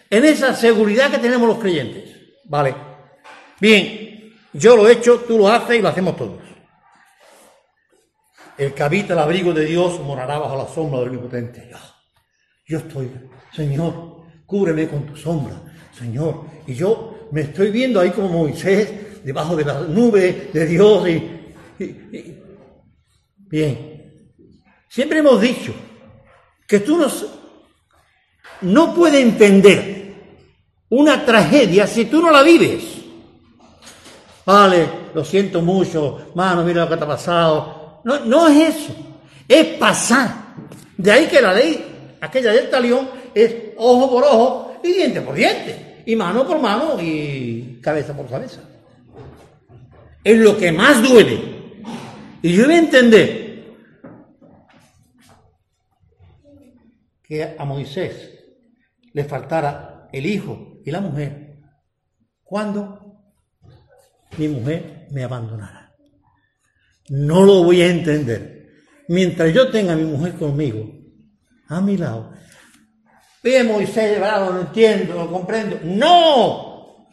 [0.09, 2.15] en esa seguridad que tenemos los creyentes.
[2.45, 2.75] Vale.
[3.59, 6.41] Bien, yo lo he hecho, tú lo haces y lo hacemos todos.
[8.57, 11.71] El que habita el abrigo de Dios morará bajo la sombra del Omnipotente.
[11.73, 11.95] Ah,
[12.67, 13.11] Yo estoy,
[13.51, 15.55] Señor, cúbreme con tu sombra,
[15.97, 16.45] Señor.
[16.67, 18.91] Y yo me estoy viendo ahí como Moisés,
[19.23, 21.09] debajo de la nube de Dios.
[21.09, 22.39] Y,
[23.53, 24.31] Bien,
[24.89, 25.73] siempre hemos dicho
[26.67, 26.99] que tú
[28.61, 30.15] no puedes entender
[30.89, 32.83] una tragedia si tú no la vives.
[34.43, 38.01] Vale, lo siento mucho, mano, mira lo que te ha pasado.
[38.03, 38.95] No, no es eso,
[39.47, 40.55] es pasar.
[40.97, 45.35] De ahí que la ley, aquella del talión, es ojo por ojo y diente por
[45.35, 48.61] diente, y mano por mano y cabeza por cabeza.
[50.23, 51.53] Es lo que más duele.
[52.41, 53.43] Y yo voy a entender
[57.23, 58.31] que a Moisés
[59.13, 61.57] le faltara el hijo y la mujer
[62.43, 63.23] cuando
[64.37, 65.93] mi mujer me abandonara.
[67.09, 68.69] No lo voy a entender.
[69.07, 70.89] Mientras yo tenga a mi mujer conmigo,
[71.67, 72.33] a mi lado.
[73.43, 75.79] Ve Moisés, bravo, no entiendo, no comprendo.
[75.83, 77.07] ¡No!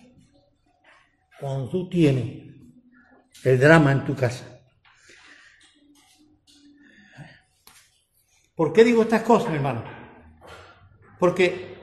[1.40, 2.39] Cuando tú tienes
[3.44, 4.44] el drama en tu casa.
[8.54, 9.82] ¿Por qué digo estas cosas, hermano?
[11.18, 11.76] Porque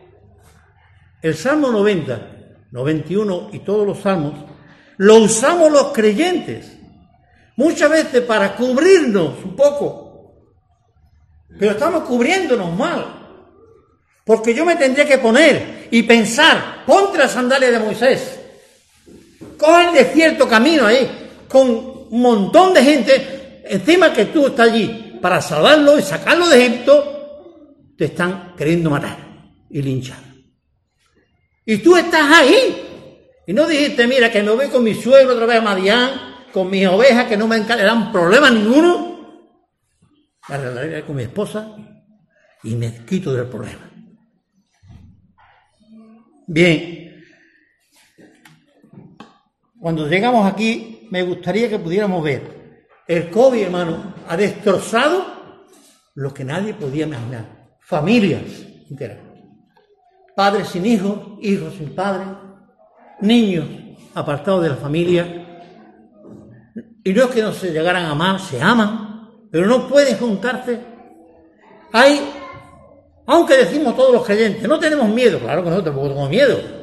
[1.22, 4.46] el Salmo 90, 91 y todos los salmos
[4.98, 6.78] lo usamos los creyentes
[7.56, 10.44] muchas veces para cubrirnos un poco,
[11.60, 13.14] pero estamos cubriéndonos mal.
[14.24, 18.40] Porque yo me tendría que poner y pensar, ponte la sandalia de Moisés,
[19.58, 21.17] coge el desierto camino ahí,
[21.48, 21.70] con
[22.10, 27.94] un montón de gente, encima que tú estás allí para salvarlo y sacarlo de Egipto,
[27.98, 29.18] te están queriendo matar
[29.70, 30.20] y linchar.
[31.66, 32.84] Y tú estás ahí.
[33.46, 36.12] Y no dijiste, mira, que me voy con mi suegro otra vez a Madián,
[36.54, 39.18] con mis ovejas que no me dan problema ninguno.
[40.50, 41.76] Me con mi esposa
[42.64, 43.92] y me quito del problema.
[46.48, 47.26] Bien.
[49.80, 52.58] Cuando llegamos aquí, me gustaría que pudiéramos ver.
[53.08, 55.26] El COVID, hermano, ha destrozado
[56.16, 57.78] lo que nadie podía imaginar.
[57.80, 58.42] Familias
[58.90, 59.20] enteras.
[60.36, 62.28] Padres sin hijos, hijos sin padres,
[63.22, 63.66] niños
[64.14, 65.46] apartados de la familia.
[67.04, 70.80] Y no es que no se llegaran a amar, se aman, pero no pueden juntarse.
[71.94, 72.20] Hay,
[73.26, 76.77] aunque decimos todos los creyentes, no tenemos miedo, claro que no, tampoco tengo miedo.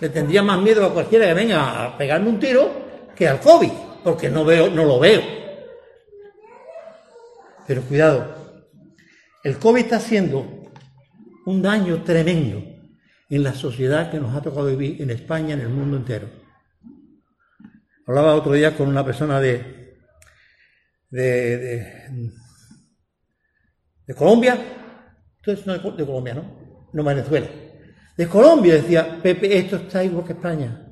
[0.00, 2.70] Le tendría más miedo a cualquiera que venga a pegarme un tiro
[3.16, 3.72] que al COVID,
[4.04, 5.20] porque no veo, no lo veo.
[7.66, 8.34] Pero cuidado,
[9.44, 10.72] el COVID está haciendo
[11.46, 12.62] un daño tremendo
[13.30, 16.28] en la sociedad que nos ha tocado vivir en España, en el mundo entero.
[18.06, 19.98] Hablaba otro día con una persona de,
[21.10, 21.58] de,
[24.06, 24.58] de, Colombia,
[25.36, 26.44] entonces no de, Colombia, ¿no?
[26.92, 27.46] No Venezuela.
[28.18, 30.84] De Colombia decía, Pepe, esto está igual que España,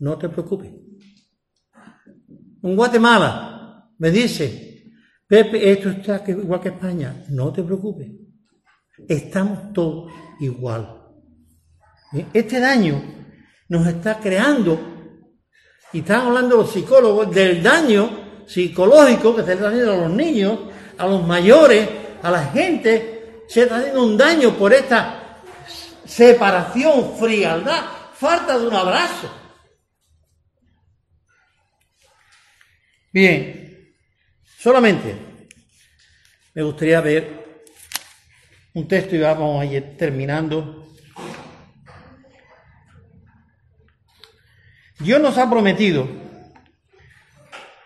[0.00, 0.72] no te preocupes.
[2.64, 4.90] En Guatemala me dice,
[5.24, 8.08] Pepe, esto está igual que España, no te preocupes.
[9.06, 10.10] Estamos todos
[10.40, 11.00] igual.
[12.32, 13.04] Este daño
[13.68, 14.80] nos está creando
[15.92, 20.58] y están hablando los psicólogos del daño psicológico que se está haciendo a los niños,
[20.98, 21.88] a los mayores,
[22.20, 23.44] a la gente.
[23.46, 25.17] Se está haciendo un daño por esta
[26.08, 29.32] separación, frialdad, falta de un abrazo.
[33.12, 33.94] Bien,
[34.58, 35.16] solamente
[36.54, 37.62] me gustaría ver
[38.74, 40.88] un texto y vamos a ir terminando
[45.00, 46.08] Dios nos ha prometido.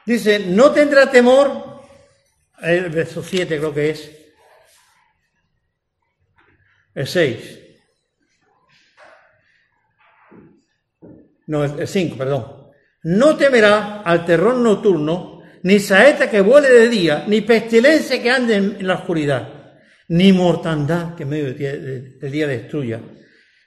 [0.06, 1.82] Dice, no tendrá temor,
[2.60, 4.10] el verso 7 creo que es,
[6.94, 7.61] el 6.
[11.52, 12.46] No, el 5, perdón.
[13.02, 18.56] No temerá al terror nocturno, ni saeta que vuele de día, ni pestilencia que ande
[18.56, 19.74] en la oscuridad,
[20.08, 23.02] ni mortandad que en medio del día destruya.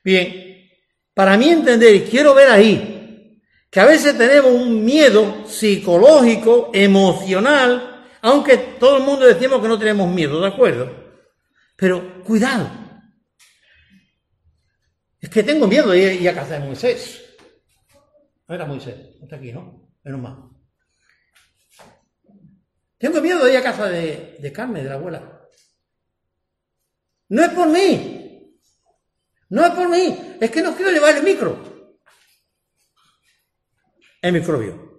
[0.04, 0.68] Bien,
[1.14, 3.40] para mí entender, y quiero ver ahí,
[3.70, 9.78] que a veces tenemos un miedo psicológico, emocional, aunque todo el mundo decimos que no
[9.78, 10.92] tenemos miedo, ¿de acuerdo?
[11.76, 12.68] Pero cuidado.
[15.22, 17.25] Es que tengo miedo de ir a casa de.
[18.48, 19.90] No era Moisés, está aquí, ¿no?
[20.04, 20.38] Menos mal.
[22.98, 25.42] Tengo miedo de ir a casa de, Carmen, de la abuela.
[27.30, 28.58] No es por mí.
[29.50, 30.38] No es por mí.
[30.40, 31.76] Es que no quiero llevar el micro
[34.26, 34.96] el microbio.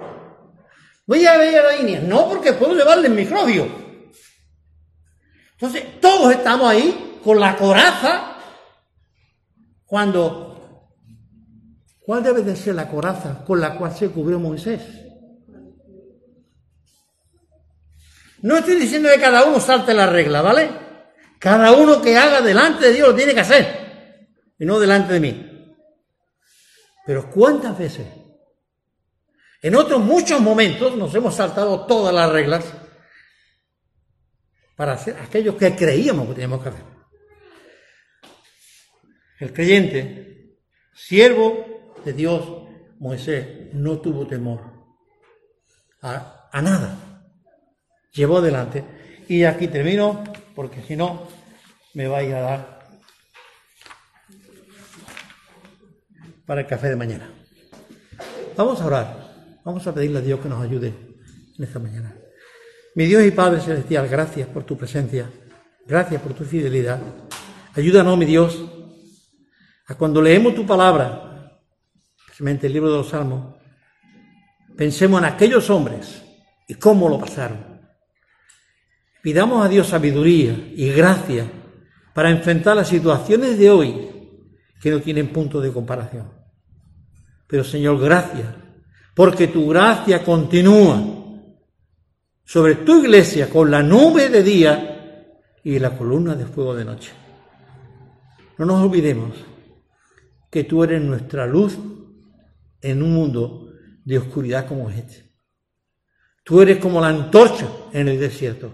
[1.05, 2.01] Voy a ver a la India.
[2.01, 3.69] No, porque puedo llevarle el microbio.
[5.53, 8.37] Entonces, todos estamos ahí con la coraza
[9.85, 10.53] cuando...
[12.07, 14.81] ¿Cuál debe de ser la coraza con la cual se cubrió Moisés?
[18.43, 20.71] No estoy diciendo que cada uno salte la regla, ¿vale?
[21.41, 25.21] Cada uno que haga delante de Dios lo tiene que hacer y no delante de
[25.21, 25.77] mí.
[27.05, 28.07] Pero ¿cuántas veces
[29.63, 32.65] en otros muchos momentos nos hemos saltado todas las reglas
[34.77, 36.85] para hacer aquello que creíamos que teníamos que hacer.
[39.41, 40.61] El creyente,
[40.95, 41.66] siervo
[42.07, 42.43] de Dios,
[43.01, 44.61] Moisés, no tuvo temor
[46.01, 46.97] a, a nada.
[48.13, 48.85] Llevó adelante.
[49.29, 50.23] Y aquí termino,
[50.55, 51.27] porque si no,
[51.95, 52.89] me vais a dar
[56.47, 57.29] para el café de mañana.
[58.57, 59.27] Vamos a orar.
[59.65, 60.95] Vamos a pedirle a Dios que nos ayude
[61.59, 62.15] en esta mañana.
[62.95, 65.29] Mi Dios y Padre Celestial, gracias por tu presencia,
[65.85, 67.01] gracias por tu fidelidad.
[67.75, 68.65] Ayúdanos, mi Dios,
[69.89, 71.36] a cuando leemos tu palabra,
[72.37, 73.55] especialmente el libro de los Salmos,
[74.77, 76.23] pensemos en aquellos hombres
[76.69, 77.81] y cómo lo pasaron.
[79.23, 81.51] Pidamos a Dios sabiduría y gracia
[82.15, 84.11] para enfrentar las situaciones de hoy
[84.83, 86.31] que no tienen punto de comparación.
[87.47, 88.49] Pero Señor, gracias
[89.15, 91.03] porque tu gracia continúa
[92.45, 97.13] sobre tu iglesia con la nube de día y la columna de fuego de noche.
[98.59, 99.33] No nos olvidemos
[100.51, 101.79] que tú eres nuestra luz
[102.81, 103.73] en un mundo
[104.05, 105.33] de oscuridad como este.
[106.45, 108.73] Tú eres como la antorcha en el desierto.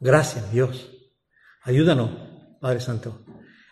[0.00, 0.90] Gracias, Dios.
[1.62, 2.10] Ayúdanos,
[2.60, 3.24] Padre Santo,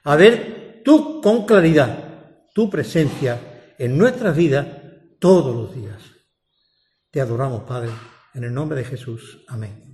[0.04, 4.66] a ver tú con claridad tu presencia en nuestras vidas
[5.18, 6.02] todos los días.
[7.10, 7.90] Te adoramos, Padre,
[8.34, 9.44] en el nombre de Jesús.
[9.48, 9.87] Amén.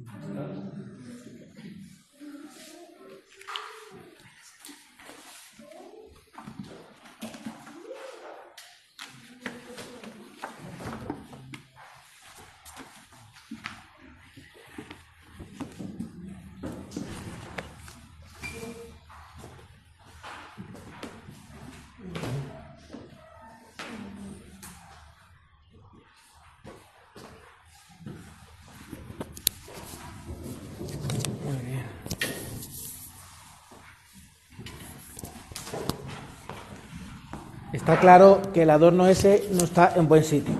[38.05, 40.55] Claro que el adorno ese no está en buen sitio.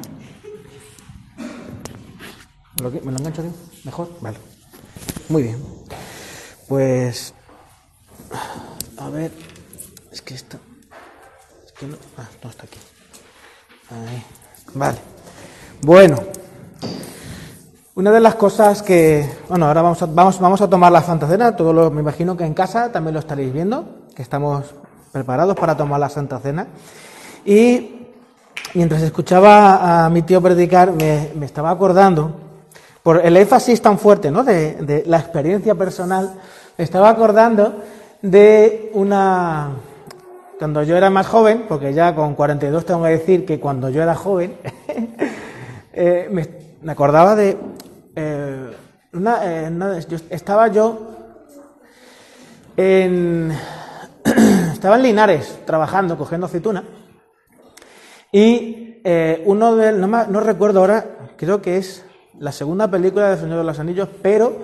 [2.83, 3.51] ¿Me lo, engancho aquí?
[3.85, 4.09] ¿Mejor?
[4.23, 4.39] Vale.
[5.29, 5.63] Muy bien.
[6.67, 7.35] Pues.
[8.97, 9.31] A ver.
[10.11, 10.57] Es que esto.
[11.67, 11.97] Es que no.
[12.17, 12.79] Ah, no está aquí.
[13.91, 14.25] Ahí.
[14.73, 14.99] Vale.
[15.83, 16.17] Bueno.
[17.95, 19.31] Una de las cosas que.
[19.51, 21.55] Bueno, ahora vamos a, vamos, vamos a tomar la Santa Cena.
[21.55, 24.07] Todo lo, me imagino que en casa también lo estaréis viendo.
[24.17, 24.75] Que estamos
[25.13, 26.69] preparados para tomar la Santa Cena.
[27.45, 28.07] Y
[28.73, 32.33] mientras escuchaba a mi tío predicar, me, estaba acordando
[33.03, 34.45] por el énfasis tan fuerte ¿no?
[34.45, 36.35] de, la experiencia personal,
[36.77, 37.83] me estaba acordando
[38.23, 39.73] de una...
[40.59, 44.03] Cuando yo era más joven, porque ya con 42 tengo que decir que cuando yo
[44.03, 44.57] era joven,
[45.93, 47.59] eh, me, acordaba de...
[48.17, 48.71] Eh,
[49.13, 51.11] una, eh, yo, estaba yo
[52.77, 53.53] en...
[54.73, 56.85] estaba en Linares trabajando, cogiendo aceituna,
[58.35, 59.93] y eh, uno de...
[59.93, 62.05] No, no recuerdo ahora, creo que es
[62.37, 64.59] la segunda película de Señor de los Anillos, pero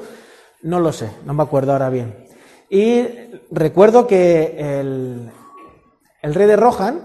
[0.63, 2.27] no lo sé, no me acuerdo ahora bien.
[2.69, 3.07] Y
[3.53, 5.31] recuerdo que el,
[6.21, 7.01] el rey de Rohan,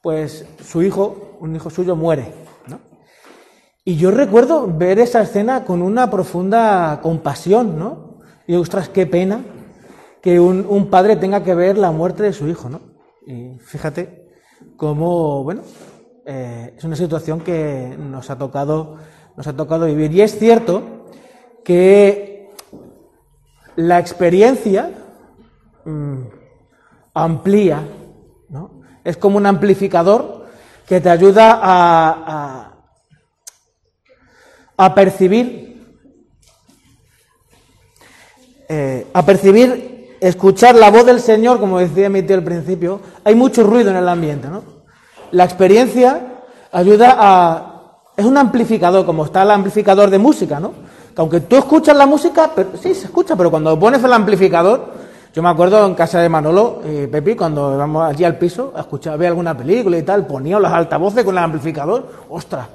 [0.00, 2.34] pues su hijo, un hijo suyo, muere.
[2.68, 2.78] ¿no?
[3.84, 8.20] Y yo recuerdo ver esa escena con una profunda compasión, ¿no?
[8.46, 9.40] Y ostras, qué pena
[10.22, 12.80] que un, un padre tenga que ver la muerte de su hijo, ¿no?
[13.26, 14.19] Y fíjate
[14.80, 15.60] cómo, bueno,
[16.24, 18.96] eh, es una situación que nos ha tocado
[19.36, 20.10] nos ha tocado vivir.
[20.12, 21.06] Y es cierto
[21.62, 22.48] que
[23.76, 24.90] la experiencia
[25.84, 26.22] mmm,
[27.12, 27.86] amplía,
[28.48, 28.80] ¿no?
[29.04, 30.46] Es como un amplificador
[30.86, 32.72] que te ayuda a,
[34.78, 35.94] a, percibir,
[38.66, 39.89] eh, a percibir,
[40.20, 43.00] escuchar la voz del Señor, como decía mi tío al principio.
[43.24, 44.62] Hay mucho ruido en el ambiente, ¿no?
[45.32, 46.42] La experiencia
[46.72, 47.70] ayuda a
[48.20, 50.72] es un amplificador, como está el amplificador de música, ¿no?
[51.14, 54.88] Que aunque tú escuchas la música, pero, sí, se escucha, pero cuando pones el amplificador,
[55.32, 59.14] yo me acuerdo en casa de Manolo Pepi, cuando íbamos allí al piso a escuchar,
[59.14, 62.66] a ver alguna película y tal, ponía los altavoces con el amplificador, ostras,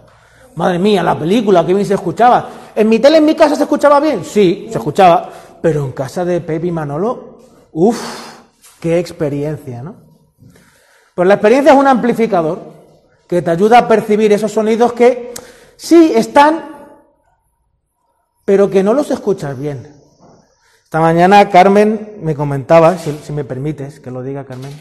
[0.56, 2.50] madre mía, la película, que bien se escuchaba.
[2.74, 4.24] ¿En mi tele, en mi casa se escuchaba bien?
[4.24, 5.30] Sí, se escuchaba,
[5.62, 7.35] pero en casa de Pepi y Manolo,
[7.76, 8.40] uff,
[8.80, 9.98] qué experiencia, ¿no?
[11.14, 12.74] Pues la experiencia es un amplificador
[13.28, 15.34] que te ayuda a percibir esos sonidos que
[15.76, 16.70] sí están,
[18.46, 19.94] pero que no los escuchas bien.
[20.86, 24.72] Esta mañana Carmen me comentaba, si, me permites que lo diga Carmen,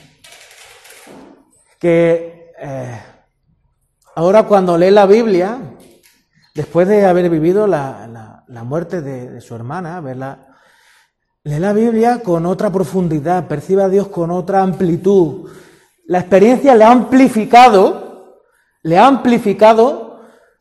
[1.80, 3.00] que eh,
[4.14, 5.58] ahora cuando lee la Biblia,
[6.54, 10.53] después de haber vivido la, la, la muerte de, de, su hermana, verla,
[11.44, 15.50] lee la Biblia con otra profundidad, percibe a Dios con otra amplitud.
[16.06, 18.04] La experiencia le ha amplificado
[18.84, 20.20] le ha amplificado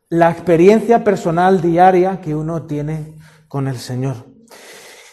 [0.10, 4.16] la experiencia personal diaria que uno tiene con el Señor.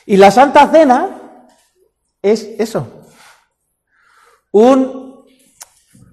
[0.06, 1.42] Y la Santa Cena
[2.22, 2.86] es eso,
[4.52, 5.24] un,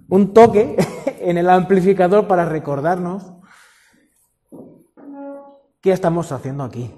[0.10, 0.76] un toque
[1.20, 3.24] en el amplificador para recordarnos
[5.82, 6.94] qué estamos haciendo aquí,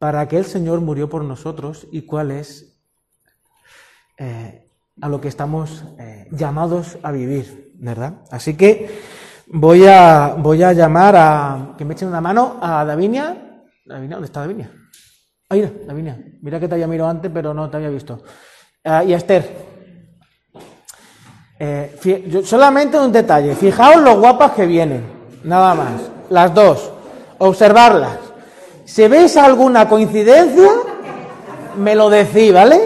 [0.00, 2.74] para que el Señor murió por nosotros y cuál es
[4.16, 4.66] eh,
[4.98, 8.22] a lo que estamos eh, llamados a vivir, ¿verdad?
[8.30, 9.02] Así que
[9.46, 13.62] voy a, voy a llamar a que me echen una mano a Davinia.
[13.84, 14.72] Davinia ¿Dónde está Davinia?
[15.50, 16.18] Ahí, Davinia.
[16.40, 18.22] Mira que te había mirado antes, pero no te había visto.
[18.82, 19.54] Uh, y a Esther.
[21.58, 23.54] Eh, solamente un detalle.
[23.54, 25.04] Fijaos lo guapas que vienen.
[25.44, 26.10] Nada más.
[26.30, 26.90] Las dos.
[27.36, 28.29] Observarlas.
[28.90, 30.68] Si veis alguna coincidencia,
[31.78, 32.80] me lo decís, ¿vale?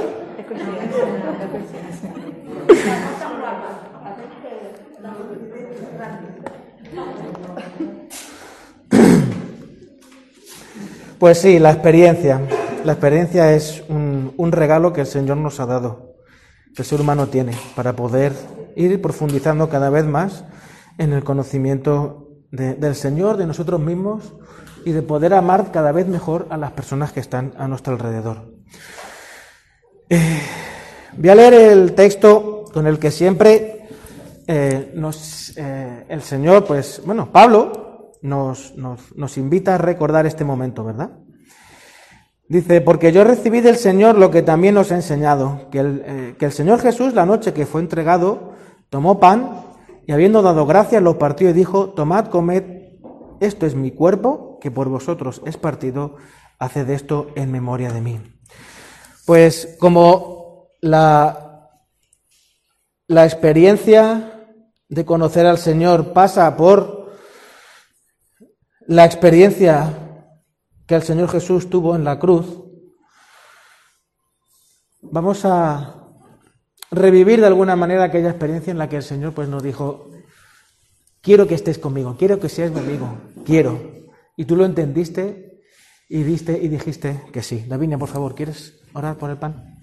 [11.19, 12.43] Pues sí, la experiencia.
[12.85, 16.17] La experiencia es un, un, regalo que el Señor nos ha dado,
[16.77, 18.35] que el ser humano tiene, para poder
[18.77, 20.45] ir profundizando cada vez más
[20.99, 24.35] en el conocimiento de, del Señor, de nosotros mismos
[24.85, 28.53] y de poder amar cada vez mejor a las personas que están a nuestro alrededor.
[30.09, 30.41] Eh,
[31.17, 33.89] voy a leer el texto con el que siempre
[34.47, 40.45] eh, nos, eh, el Señor, pues, bueno, Pablo nos, nos, nos, invita a recordar este
[40.45, 41.11] momento, ¿verdad?
[42.47, 46.45] Dice, porque yo recibí del Señor lo que también os he enseñado, que el, que
[46.45, 48.53] el Señor Jesús, la noche que fue entregado,
[48.91, 49.63] tomó pan
[50.07, 52.63] y habiendo dado gracias, lo partió y dijo, tomad, comed,
[53.41, 56.17] esto es mi cuerpo, que por vosotros es partido,
[56.59, 58.19] haced esto en memoria de mí.
[59.27, 61.69] Pues como la,
[63.07, 64.49] la experiencia
[64.89, 67.13] de conocer al Señor pasa por
[68.87, 69.93] la experiencia
[70.87, 72.47] que el Señor Jesús tuvo en la cruz,
[75.03, 76.07] vamos a
[76.91, 80.09] revivir de alguna manera aquella experiencia en la que el Señor pues nos dijo,
[81.21, 83.15] quiero que estés conmigo, quiero que seas mi amigo,
[83.45, 84.04] quiero.
[84.37, 85.63] Y tú lo entendiste
[86.09, 87.65] y diste y dijiste que sí.
[87.69, 89.81] Davinia, por favor, ¿quieres orar por el pan?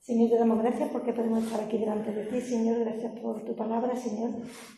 [0.00, 2.80] Señor, te damos gracias porque podemos estar aquí delante de ti, Señor.
[2.80, 4.30] Gracias por tu palabra, Señor.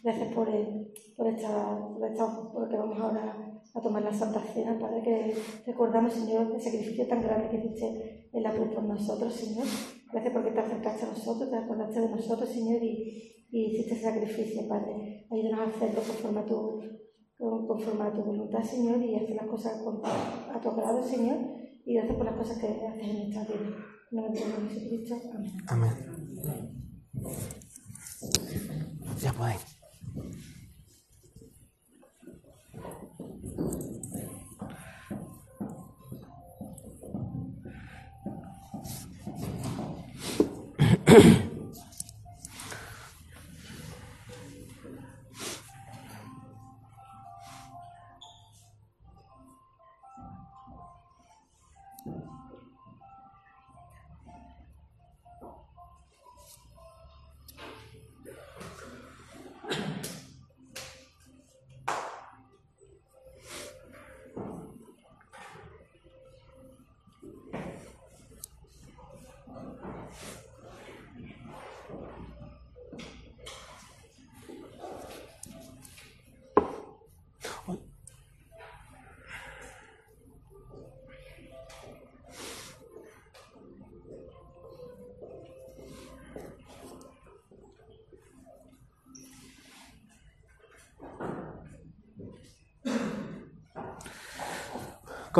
[0.02, 4.42] Gracias por, el, por, esta, por, esta, por que vamos ahora a tomar la Santa
[4.52, 5.36] Cena, Padre, que
[5.66, 9.66] recordamos, Señor, el sacrificio tan grande que hiciste en la cruz por nosotros, Señor.
[10.10, 14.02] Gracias porque te acercaste a nosotros, te acordaste de nosotros, Señor, y, y hiciste ese
[14.02, 15.26] sacrificio, Padre.
[15.30, 16.82] Ayúdanos a hacerlo conforme a tu,
[17.40, 19.80] conforme a tu voluntad, Señor, y hacer las cosas
[20.52, 21.38] a tu agrado, Señor.
[21.86, 23.76] Y gracias por las cosas que haces en nuestra vida.
[25.68, 25.94] Amén.
[26.44, 26.80] Amén.
[29.20, 29.80] Ya podéis.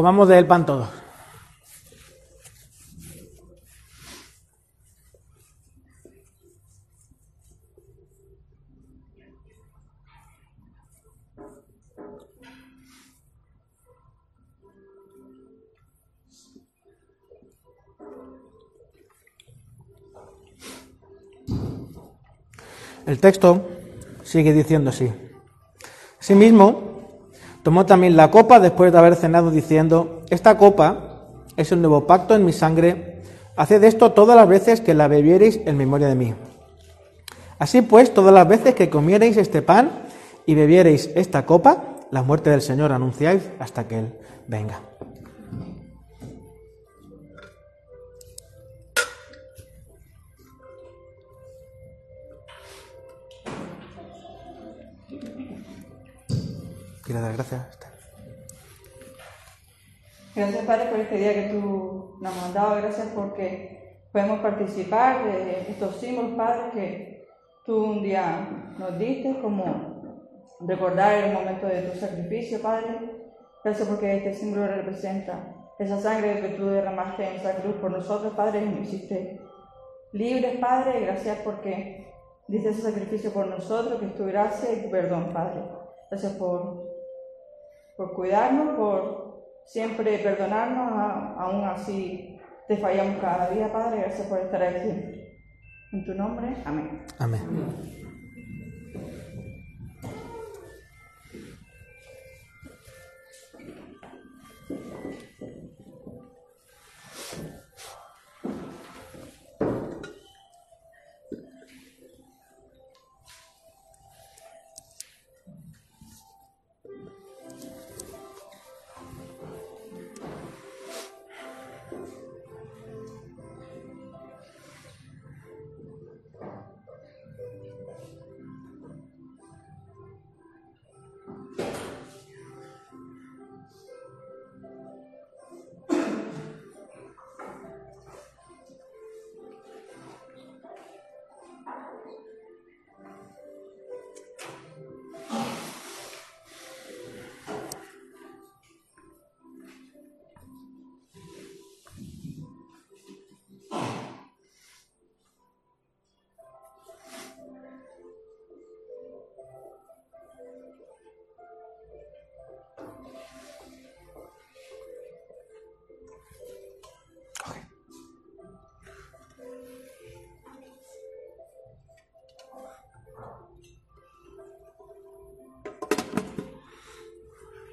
[0.01, 0.89] Comamos del pan todo.
[23.05, 23.69] El texto
[24.23, 25.13] sigue diciendo así.
[26.19, 26.90] Asimismo,
[27.63, 31.25] tomó también la copa después de haber cenado diciendo, esta copa
[31.57, 33.23] es el nuevo pacto en mi sangre,
[33.57, 36.35] haced esto todas las veces que la bebiereis en memoria de mí.
[37.59, 39.91] Así pues, todas las veces que comiereis este pan
[40.47, 44.15] y bebiereis esta copa, la muerte del Señor anunciáis hasta que Él
[44.49, 44.90] venga.
[57.11, 57.79] Quiero dar gracias.
[60.37, 62.77] Gracias, Padre, por este día que tú nos has dado.
[62.77, 67.29] Gracias porque podemos participar de estos símbolos, Padre, que
[67.67, 70.21] tú un día nos diste, como
[70.61, 73.01] recordar el momento de tu sacrificio, Padre.
[73.65, 78.35] Gracias porque este símbolo representa esa sangre que tú derramaste en esa cruz por nosotros,
[78.35, 79.41] Padre, y nos hiciste
[80.13, 81.01] libres, Padre.
[81.01, 82.07] Gracias porque
[82.47, 85.61] diste ese sacrificio por nosotros, que es tu gracia y tu perdón, Padre.
[86.11, 86.80] Gracias por,
[88.01, 94.01] por cuidarnos, por siempre perdonarnos, aún así te fallamos cada día, Padre.
[94.01, 94.89] Gracias por estar aquí.
[95.93, 97.05] En tu nombre, amén.
[97.19, 98.10] Amén.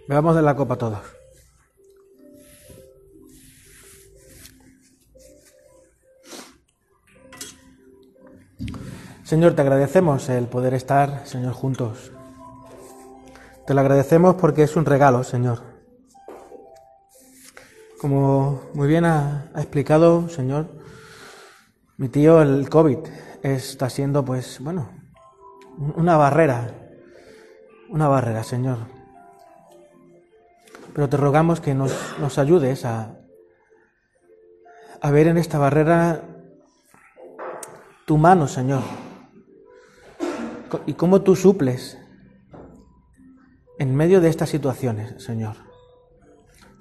[0.08, 1.00] Bebamos de la copa todos.
[9.26, 12.14] Señor, te agradecemos el poder estar, Señor, juntos.
[13.66, 15.62] Te lo agradecemos porque es un regalo, Señor.
[18.00, 20.70] Como muy bien ha, explicado, Señor,
[21.98, 23.00] mi tío, el COVID
[23.44, 24.90] está siendo, pues, bueno,
[25.98, 26.72] una barrera,
[27.90, 28.97] una barrera, Señor.
[30.98, 33.20] Pero te rogamos que nos, nos ayudes a,
[35.00, 36.24] a ver en esta barrera
[38.08, 38.82] tu mano, Señor,
[40.88, 42.00] y cómo tú suples
[43.78, 45.58] en medio de estas situaciones, Señor.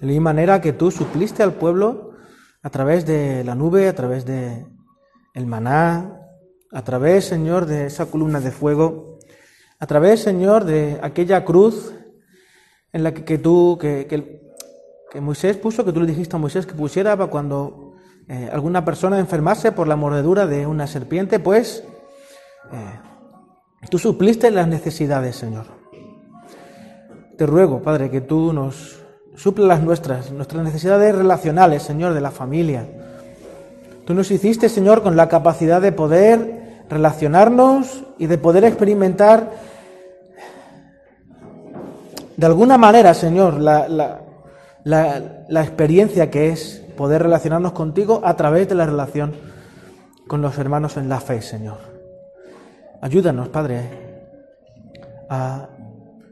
[0.00, 2.12] De la misma manera que tú supliste al pueblo
[2.62, 4.66] a través de la nube, a través de
[5.34, 6.22] el maná,
[6.72, 9.18] a través, Señor, de esa columna de fuego,
[9.78, 11.92] a través, Señor, de aquella cruz
[12.96, 16.74] en la que, tú, que, que, Moisés puso, que tú le dijiste a Moisés que
[16.74, 17.94] pusiera para cuando
[18.28, 21.84] eh, alguna persona enfermase por la mordedura de una serpiente, pues
[22.72, 22.98] eh,
[23.90, 25.66] Tú supliste las necesidades, Señor.
[27.36, 29.04] Te ruego, Padre, que tú nos
[29.36, 32.86] suplas las nuestras, nuestras necesidades relacionales, Señor, de la familia.
[34.04, 39.52] Tú nos hiciste, Señor, con la capacidad de poder relacionarnos y de poder experimentar
[42.36, 44.20] de alguna manera, Señor, la, la,
[45.48, 49.34] la, experiencia que es poder relacionarnos contigo a través de la relación
[50.26, 51.78] con los hermanos en la fe, Señor.
[53.00, 53.80] Ayúdanos, Padre,
[55.28, 55.68] a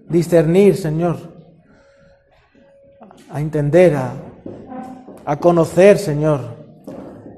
[0.09, 1.17] discernir, Señor,
[3.31, 6.41] a entender, a, conocer, Señor,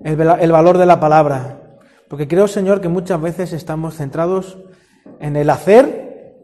[0.04, 0.16] el,
[0.52, 1.60] valor de la palabra.
[2.08, 4.58] Porque creo, Señor, que muchas veces estamos centrados
[5.20, 6.34] en el hacer,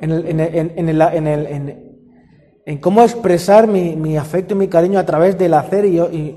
[0.00, 1.82] en, el,
[2.66, 6.36] en, cómo expresar mi, afecto y mi cariño a través del hacer y,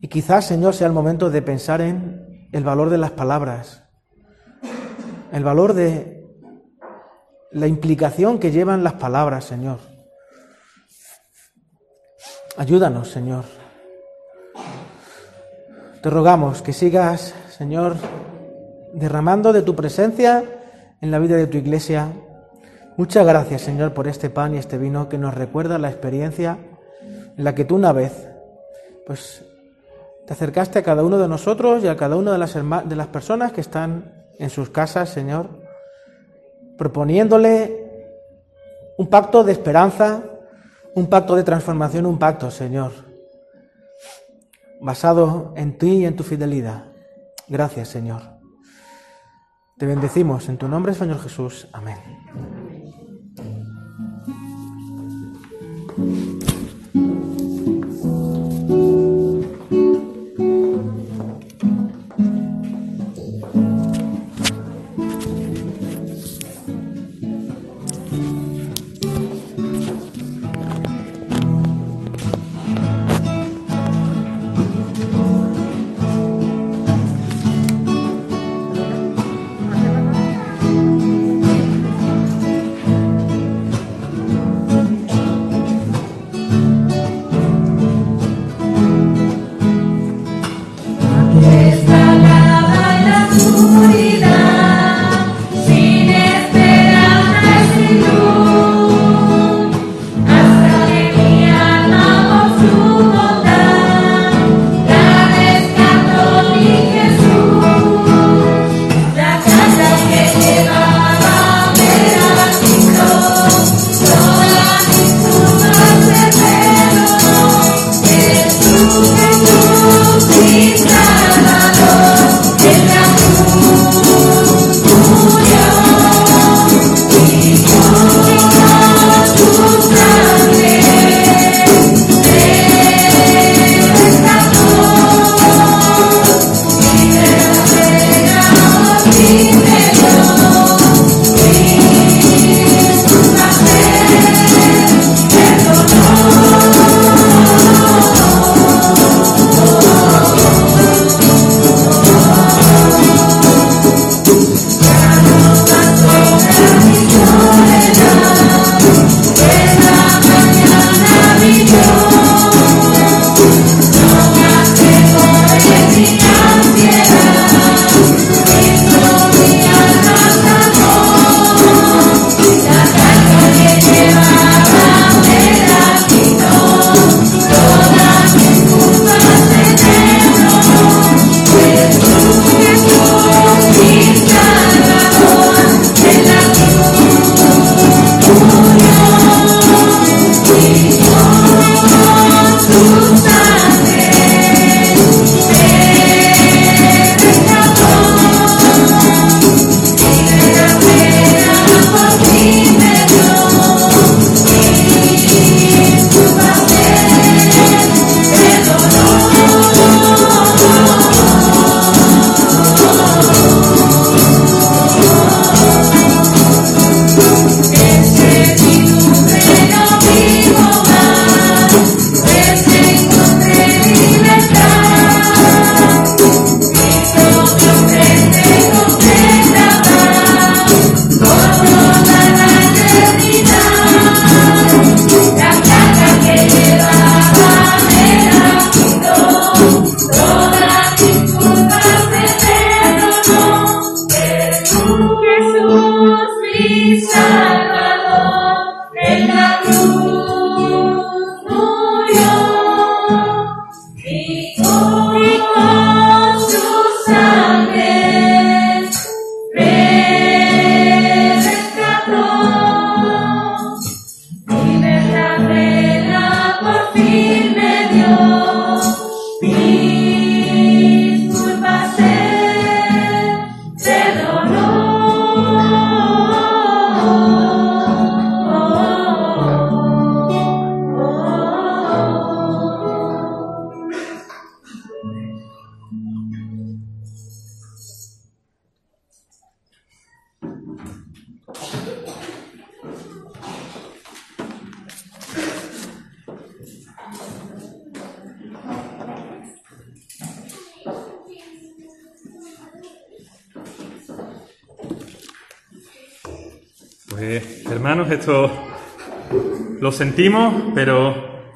[0.00, 3.82] y quizás, Señor, sea el momento de pensar en el valor de las palabras
[5.32, 6.28] el valor de
[7.52, 9.78] la implicación que llevan las palabras, Señor.
[12.56, 13.44] Ayúdanos, Señor.
[16.02, 17.96] Te rogamos que sigas, Señor,
[18.92, 20.44] derramando de tu presencia
[21.00, 22.08] en la vida de tu iglesia.
[22.96, 26.58] Muchas gracias, Señor, por este pan y este vino que nos recuerda la experiencia
[27.36, 28.28] en la que tú una vez,
[29.06, 29.44] pues,
[30.26, 33.06] te acercaste a cada uno de nosotros y a cada una de las, de las
[33.06, 35.48] personas que están en sus casas, Señor,
[36.76, 37.82] proponiéndole
[38.98, 40.22] un pacto de esperanza,
[40.94, 42.92] un pacto de transformación, un pacto, Señor,
[44.80, 46.84] basado en ti y en tu fidelidad.
[47.48, 48.22] Gracias, Señor.
[49.78, 51.66] Te bendecimos en tu nombre, Señor Jesús.
[51.72, 52.61] Amén.
[58.68, 59.11] Música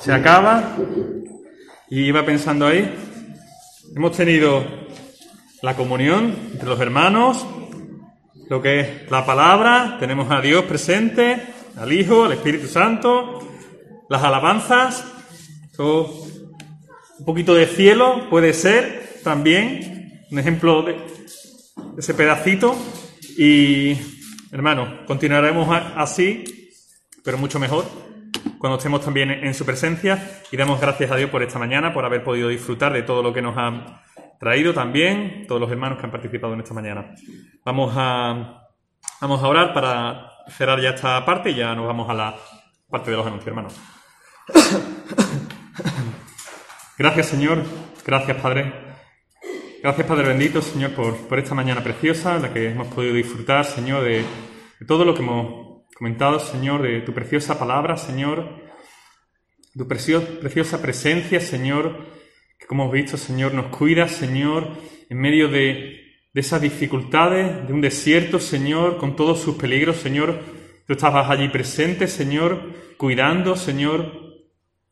[0.07, 0.77] se acaba.
[1.91, 2.95] Y iba pensando ahí,
[3.97, 4.65] hemos tenido
[5.63, 7.45] la comunión entre los hermanos,
[8.49, 11.43] lo que es la palabra, tenemos a Dios presente,
[11.77, 13.41] al Hijo, al Espíritu Santo,
[14.09, 15.05] las alabanzas,
[15.77, 20.97] un poquito de cielo puede ser también un ejemplo de
[21.99, 22.77] ese pedacito
[23.37, 23.97] y
[24.53, 26.45] hermano, continuaremos así,
[27.25, 28.07] pero mucho mejor
[28.59, 32.05] cuando estemos también en su presencia y damos gracias a Dios por esta mañana, por
[32.05, 34.01] haber podido disfrutar de todo lo que nos han
[34.39, 37.15] traído también, todos los hermanos que han participado en esta mañana.
[37.65, 38.69] Vamos a,
[39.21, 42.37] vamos a orar para cerrar ya esta parte y ya nos vamos a la
[42.89, 43.75] parte de los anuncios, hermanos.
[46.99, 47.63] Gracias, Señor.
[48.05, 48.73] Gracias, Padre.
[49.83, 54.25] Gracias, Padre bendito, Señor, por, esta mañana preciosa, la que hemos podido disfrutar, Señor, de,
[54.87, 55.66] todo lo que hemos
[55.97, 58.47] comentado, Señor, de tu preciosa palabra, Señor,
[59.75, 61.97] tu preciosa presencia, Señor,
[62.59, 64.69] que como hemos visto, Señor, nos cuida, Señor,
[65.09, 70.39] en medio de, de esas dificultades, de un desierto, Señor, con todos sus peligros, Señor.
[70.87, 72.61] Tú estabas allí presente, Señor,
[72.99, 74.13] cuidando, Señor,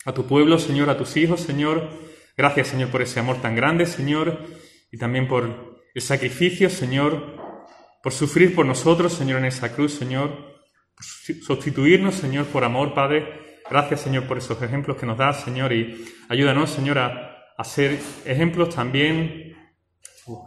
[0.06, 1.90] a tu pueblo, Señor, a tus hijos, Señor.
[2.34, 4.38] Gracias, Señor, por ese amor tan grande, Señor,
[4.90, 7.36] y también por el sacrificio, Señor,
[8.02, 10.53] por sufrir por nosotros, Señor, en esa cruz, Señor,
[11.00, 13.44] sustituirnos, Señor, por amor, Padre.
[13.68, 18.74] Gracias, Señor, por esos ejemplos que nos das, Señor, y ayúdanos, Señor, a, ser ejemplos
[18.74, 19.56] también,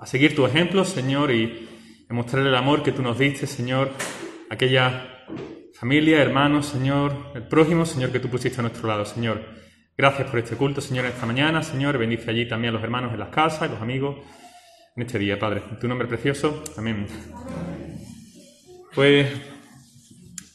[0.02, 1.68] a seguir tu ejemplo, Señor, y
[2.10, 3.92] a mostrar el amor que tú nos diste, Señor,
[4.50, 5.26] aquella
[5.74, 9.44] familia, hermanos, Señor, el prójimo, Señor, que tú pusiste a nuestro lado, Señor.
[9.98, 11.98] Gracias por este culto, Señor, esta mañana, Señor.
[11.98, 14.18] Bendice allí también a los hermanos en las casas, los amigos,
[14.96, 15.64] en este día, Padre.
[15.72, 16.64] En tu nombre precioso.
[16.78, 17.08] Amén.
[18.94, 19.28] Pues,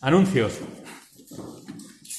[0.03, 0.61] anuncios.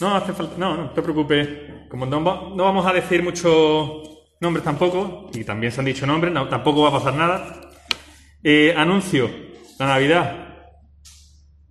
[0.01, 1.47] No hace falta, no, no te preocupes.
[1.89, 6.81] Como no, vamos a decir muchos nombres tampoco, y también se han dicho nombres, tampoco
[6.81, 7.69] va a pasar nada.
[8.43, 9.29] Eh, anuncio,
[9.77, 10.39] la Navidad.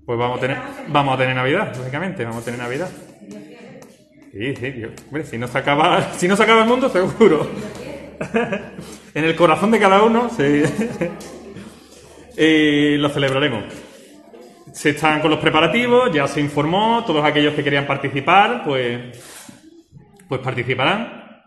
[0.06, 0.59] Pues vamos a tener,
[0.89, 2.90] vamos a tener Navidad, lógicamente, vamos a tener Navidad.
[4.32, 7.51] Sí, sí, Hombre, si no se acaba, si no se acaba el mundo, seguro.
[9.14, 10.30] en el corazón de cada uno,
[12.39, 13.64] y lo celebraremos.
[14.73, 19.19] Se están con los preparativos, ya se informó, todos aquellos que querían participar, pues,
[20.28, 21.43] pues participarán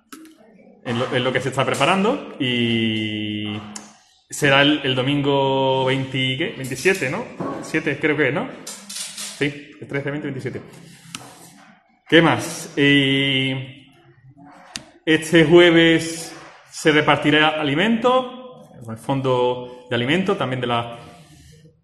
[0.85, 3.59] en lo, en lo que se está preparando y
[4.29, 7.25] será el, domingo 20, 27, ¿no?
[7.61, 8.47] 7 creo que ¿no?
[8.65, 10.61] Sí, el 13, 20, 27.
[12.07, 12.71] ¿Qué más?
[15.05, 16.35] este jueves
[16.69, 20.97] se repartirá alimento, el fondo de alimento también de la,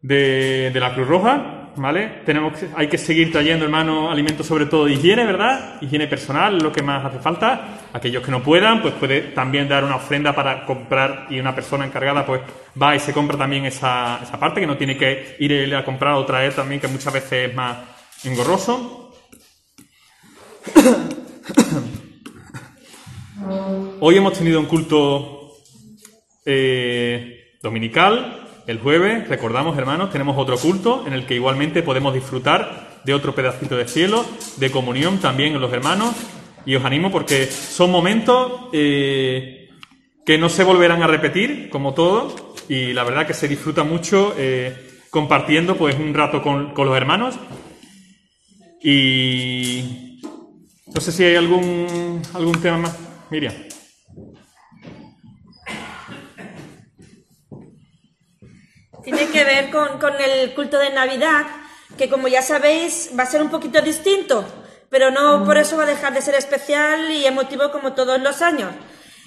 [0.01, 1.61] de la Cruz Roja.
[1.75, 2.21] ¿vale?
[2.25, 5.75] Tenemos hay que seguir trayendo, hermano, alimentos sobre todo de higiene, ¿verdad?
[5.81, 7.77] Higiene personal, lo que más hace falta.
[7.93, 11.85] Aquellos que no puedan, pues puede también dar una ofrenda para comprar y una persona
[11.85, 12.41] encargada, pues
[12.81, 16.13] va y se compra también esa, esa parte, que no tiene que ir a comprar
[16.13, 17.77] o traer también, que muchas veces es más
[18.23, 19.13] engorroso.
[23.99, 25.53] Hoy hemos tenido un culto
[26.45, 33.01] eh, dominical, el jueves, recordamos hermanos, tenemos otro culto en el que igualmente podemos disfrutar
[33.03, 34.25] de otro pedacito de cielo,
[34.57, 36.15] de comunión también en los hermanos.
[36.65, 39.69] Y os animo porque son momentos eh,
[40.25, 44.35] que no se volverán a repetir, como todo, y la verdad que se disfruta mucho
[44.37, 47.35] eh, compartiendo pues un rato con, con los hermanos.
[48.83, 50.21] Y
[50.93, 52.97] no sé si hay algún, algún tema más.
[53.29, 53.70] Miriam.
[59.03, 61.45] Tiene que ver con, el culto de Navidad,
[61.97, 64.45] que como ya sabéis va a ser un poquito distinto,
[64.89, 68.41] pero no por eso va a dejar de ser especial y emotivo como todos los
[68.41, 68.69] años.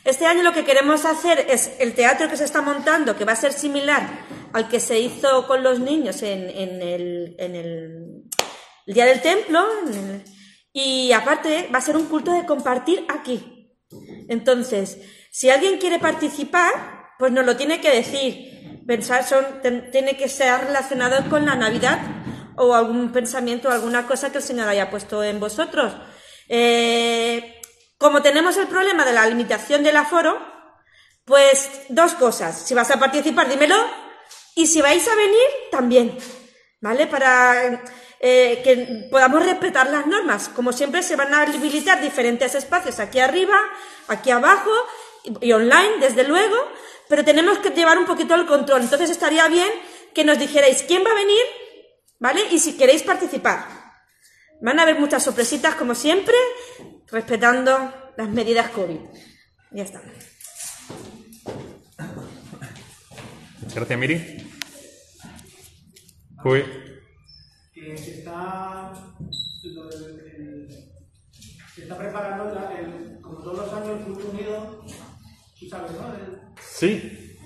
[0.05, 3.33] Este año lo que queremos hacer es el teatro que se está montando, que va
[3.33, 4.07] a ser similar
[4.53, 8.25] al que se hizo con los niños en, el,
[8.87, 9.67] Día del Templo,
[10.73, 13.73] y aparte va a ser un culto de compartir aquí.
[14.29, 14.99] Entonces,
[15.33, 18.53] si alguien quiere participar, pues nos lo tiene que decir
[18.86, 19.44] pensar son,
[19.90, 21.98] tiene que ser relacionado con la Navidad
[22.56, 25.93] o algún pensamiento o alguna cosa que el Señor haya puesto en vosotros.
[26.48, 27.61] Eh,
[27.98, 30.39] como tenemos el problema de la limitación del aforo,
[31.24, 32.66] pues dos cosas.
[32.66, 33.77] Si vas a participar, dímelo.
[34.55, 36.16] Y si vais a venir, también.
[36.81, 37.06] ¿Vale?
[37.06, 37.82] Para
[38.20, 40.48] eh, que podamos respetar las normas.
[40.48, 43.59] Como siempre, se van a habilitar diferentes espacios aquí arriba,
[44.09, 44.70] aquí abajo
[45.40, 46.56] y online, desde luego
[47.09, 48.82] pero tenemos que llevar un poquito el control.
[48.82, 49.70] Entonces estaría bien
[50.14, 51.43] que nos dijerais quién va a venir,
[52.18, 52.40] ¿vale?
[52.51, 53.66] Y si queréis participar.
[54.60, 56.35] Van a haber muchas sorpresitas, como siempre,
[57.09, 58.98] respetando las medidas COVID.
[59.72, 60.01] Ya está.
[63.74, 64.51] Gracias, Miri.
[66.43, 66.64] Pues,
[67.72, 68.93] que se está,
[69.64, 70.68] lo del- el-
[71.74, 75.09] se está preparando, la- el- como todos los años, el Club Unido, tú sabes, ¿no?
[75.09, 75.53] El-
[76.61, 77.36] sí,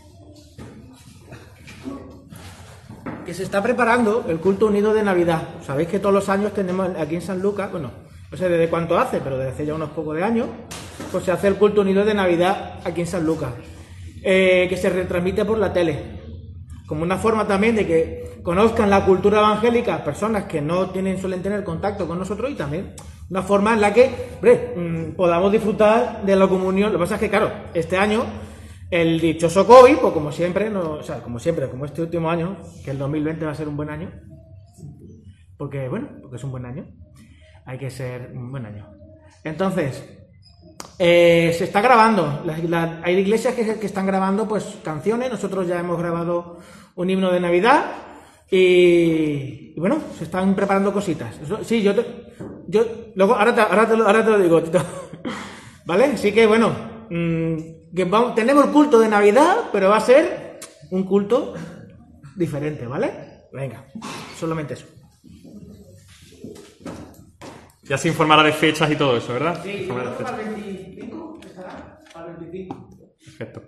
[3.24, 5.48] que se está preparando el culto unido de Navidad.
[5.62, 7.90] Sabéis que todos los años tenemos aquí en San Lucas, bueno,
[8.30, 10.46] no sé desde cuánto hace, pero desde hace ya unos pocos de años,
[11.12, 13.52] pues se hace el culto unido de Navidad aquí en San Lucas,
[14.22, 16.20] eh, que se retransmite por la tele,
[16.86, 21.42] como una forma también de que conozcan la cultura evangélica personas que no tienen suelen
[21.42, 22.94] tener contacto con nosotros y también
[23.30, 24.10] una forma en la que
[24.76, 26.92] mm, podamos disfrutar de la comunión.
[26.92, 28.24] Lo que pasa es que, claro, este año
[28.90, 32.98] el dichoso COVID, pues como siempre, no, como siempre, como este último año, que el
[32.98, 34.10] 2020 va a ser un buen año,
[35.58, 36.86] porque, bueno, porque es un buen año,
[37.66, 38.88] hay que ser un buen año.
[39.44, 40.08] Entonces,
[40.98, 42.42] eh, se está grabando,
[43.02, 46.58] hay iglesias que, que están grabando pues canciones, nosotros ya hemos grabado
[46.94, 48.07] un himno de Navidad
[48.50, 51.38] y, y bueno, se están preparando cositas.
[51.42, 52.04] Eso- sí, yo, te,
[52.66, 52.84] yo
[53.14, 54.80] luego, ahora te, ahora te lo- ahora te lo digo, Tito.
[55.86, 56.04] ¿Vale?
[56.06, 56.70] Así que bueno,
[57.10, 57.56] mm,
[57.94, 60.60] que vamos- tenemos el culto de Navidad, pero va a ser
[60.90, 61.54] un culto
[62.36, 63.10] diferente, ¿vale?
[63.52, 63.86] Venga,
[64.38, 64.86] solamente eso.
[67.82, 69.62] ya se informará de fechas y todo eso, ¿verdad?
[69.64, 70.30] Sí, Informará de fechas.
[70.32, 72.90] para el 25 estará, para el 25.
[73.24, 73.62] Perfecto.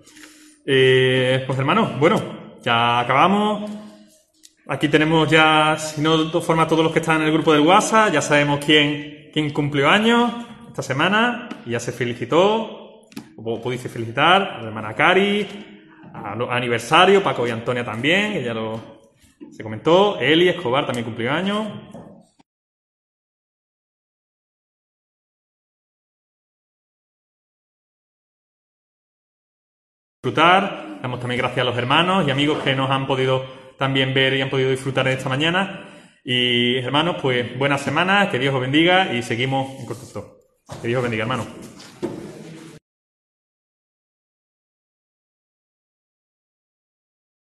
[0.67, 2.21] Eh, pues hermanos, bueno,
[2.63, 3.71] ya acabamos.
[4.73, 7.63] Aquí tenemos ya, si no de forma todos los que están en el grupo del
[7.63, 10.33] WhatsApp, ya sabemos quién, quién cumplió años
[10.69, 15.47] esta semana y ya se felicitó, o pudiese felicitar a la hermana Cari,
[16.15, 19.01] a lo- aniversario, Paco y Antonia también, que ya lo
[19.51, 21.67] se comentó, Eli Escobar también cumplió años.
[30.23, 31.01] disfrutar.
[31.03, 33.45] Damos también gracias a los hermanos y amigos que nos han podido
[33.81, 35.87] también ver y han podido disfrutar esta mañana.
[36.23, 40.37] Y hermanos, pues buena semana, que Dios os bendiga y seguimos en contacto.
[40.83, 41.47] Que Dios os bendiga, hermanos.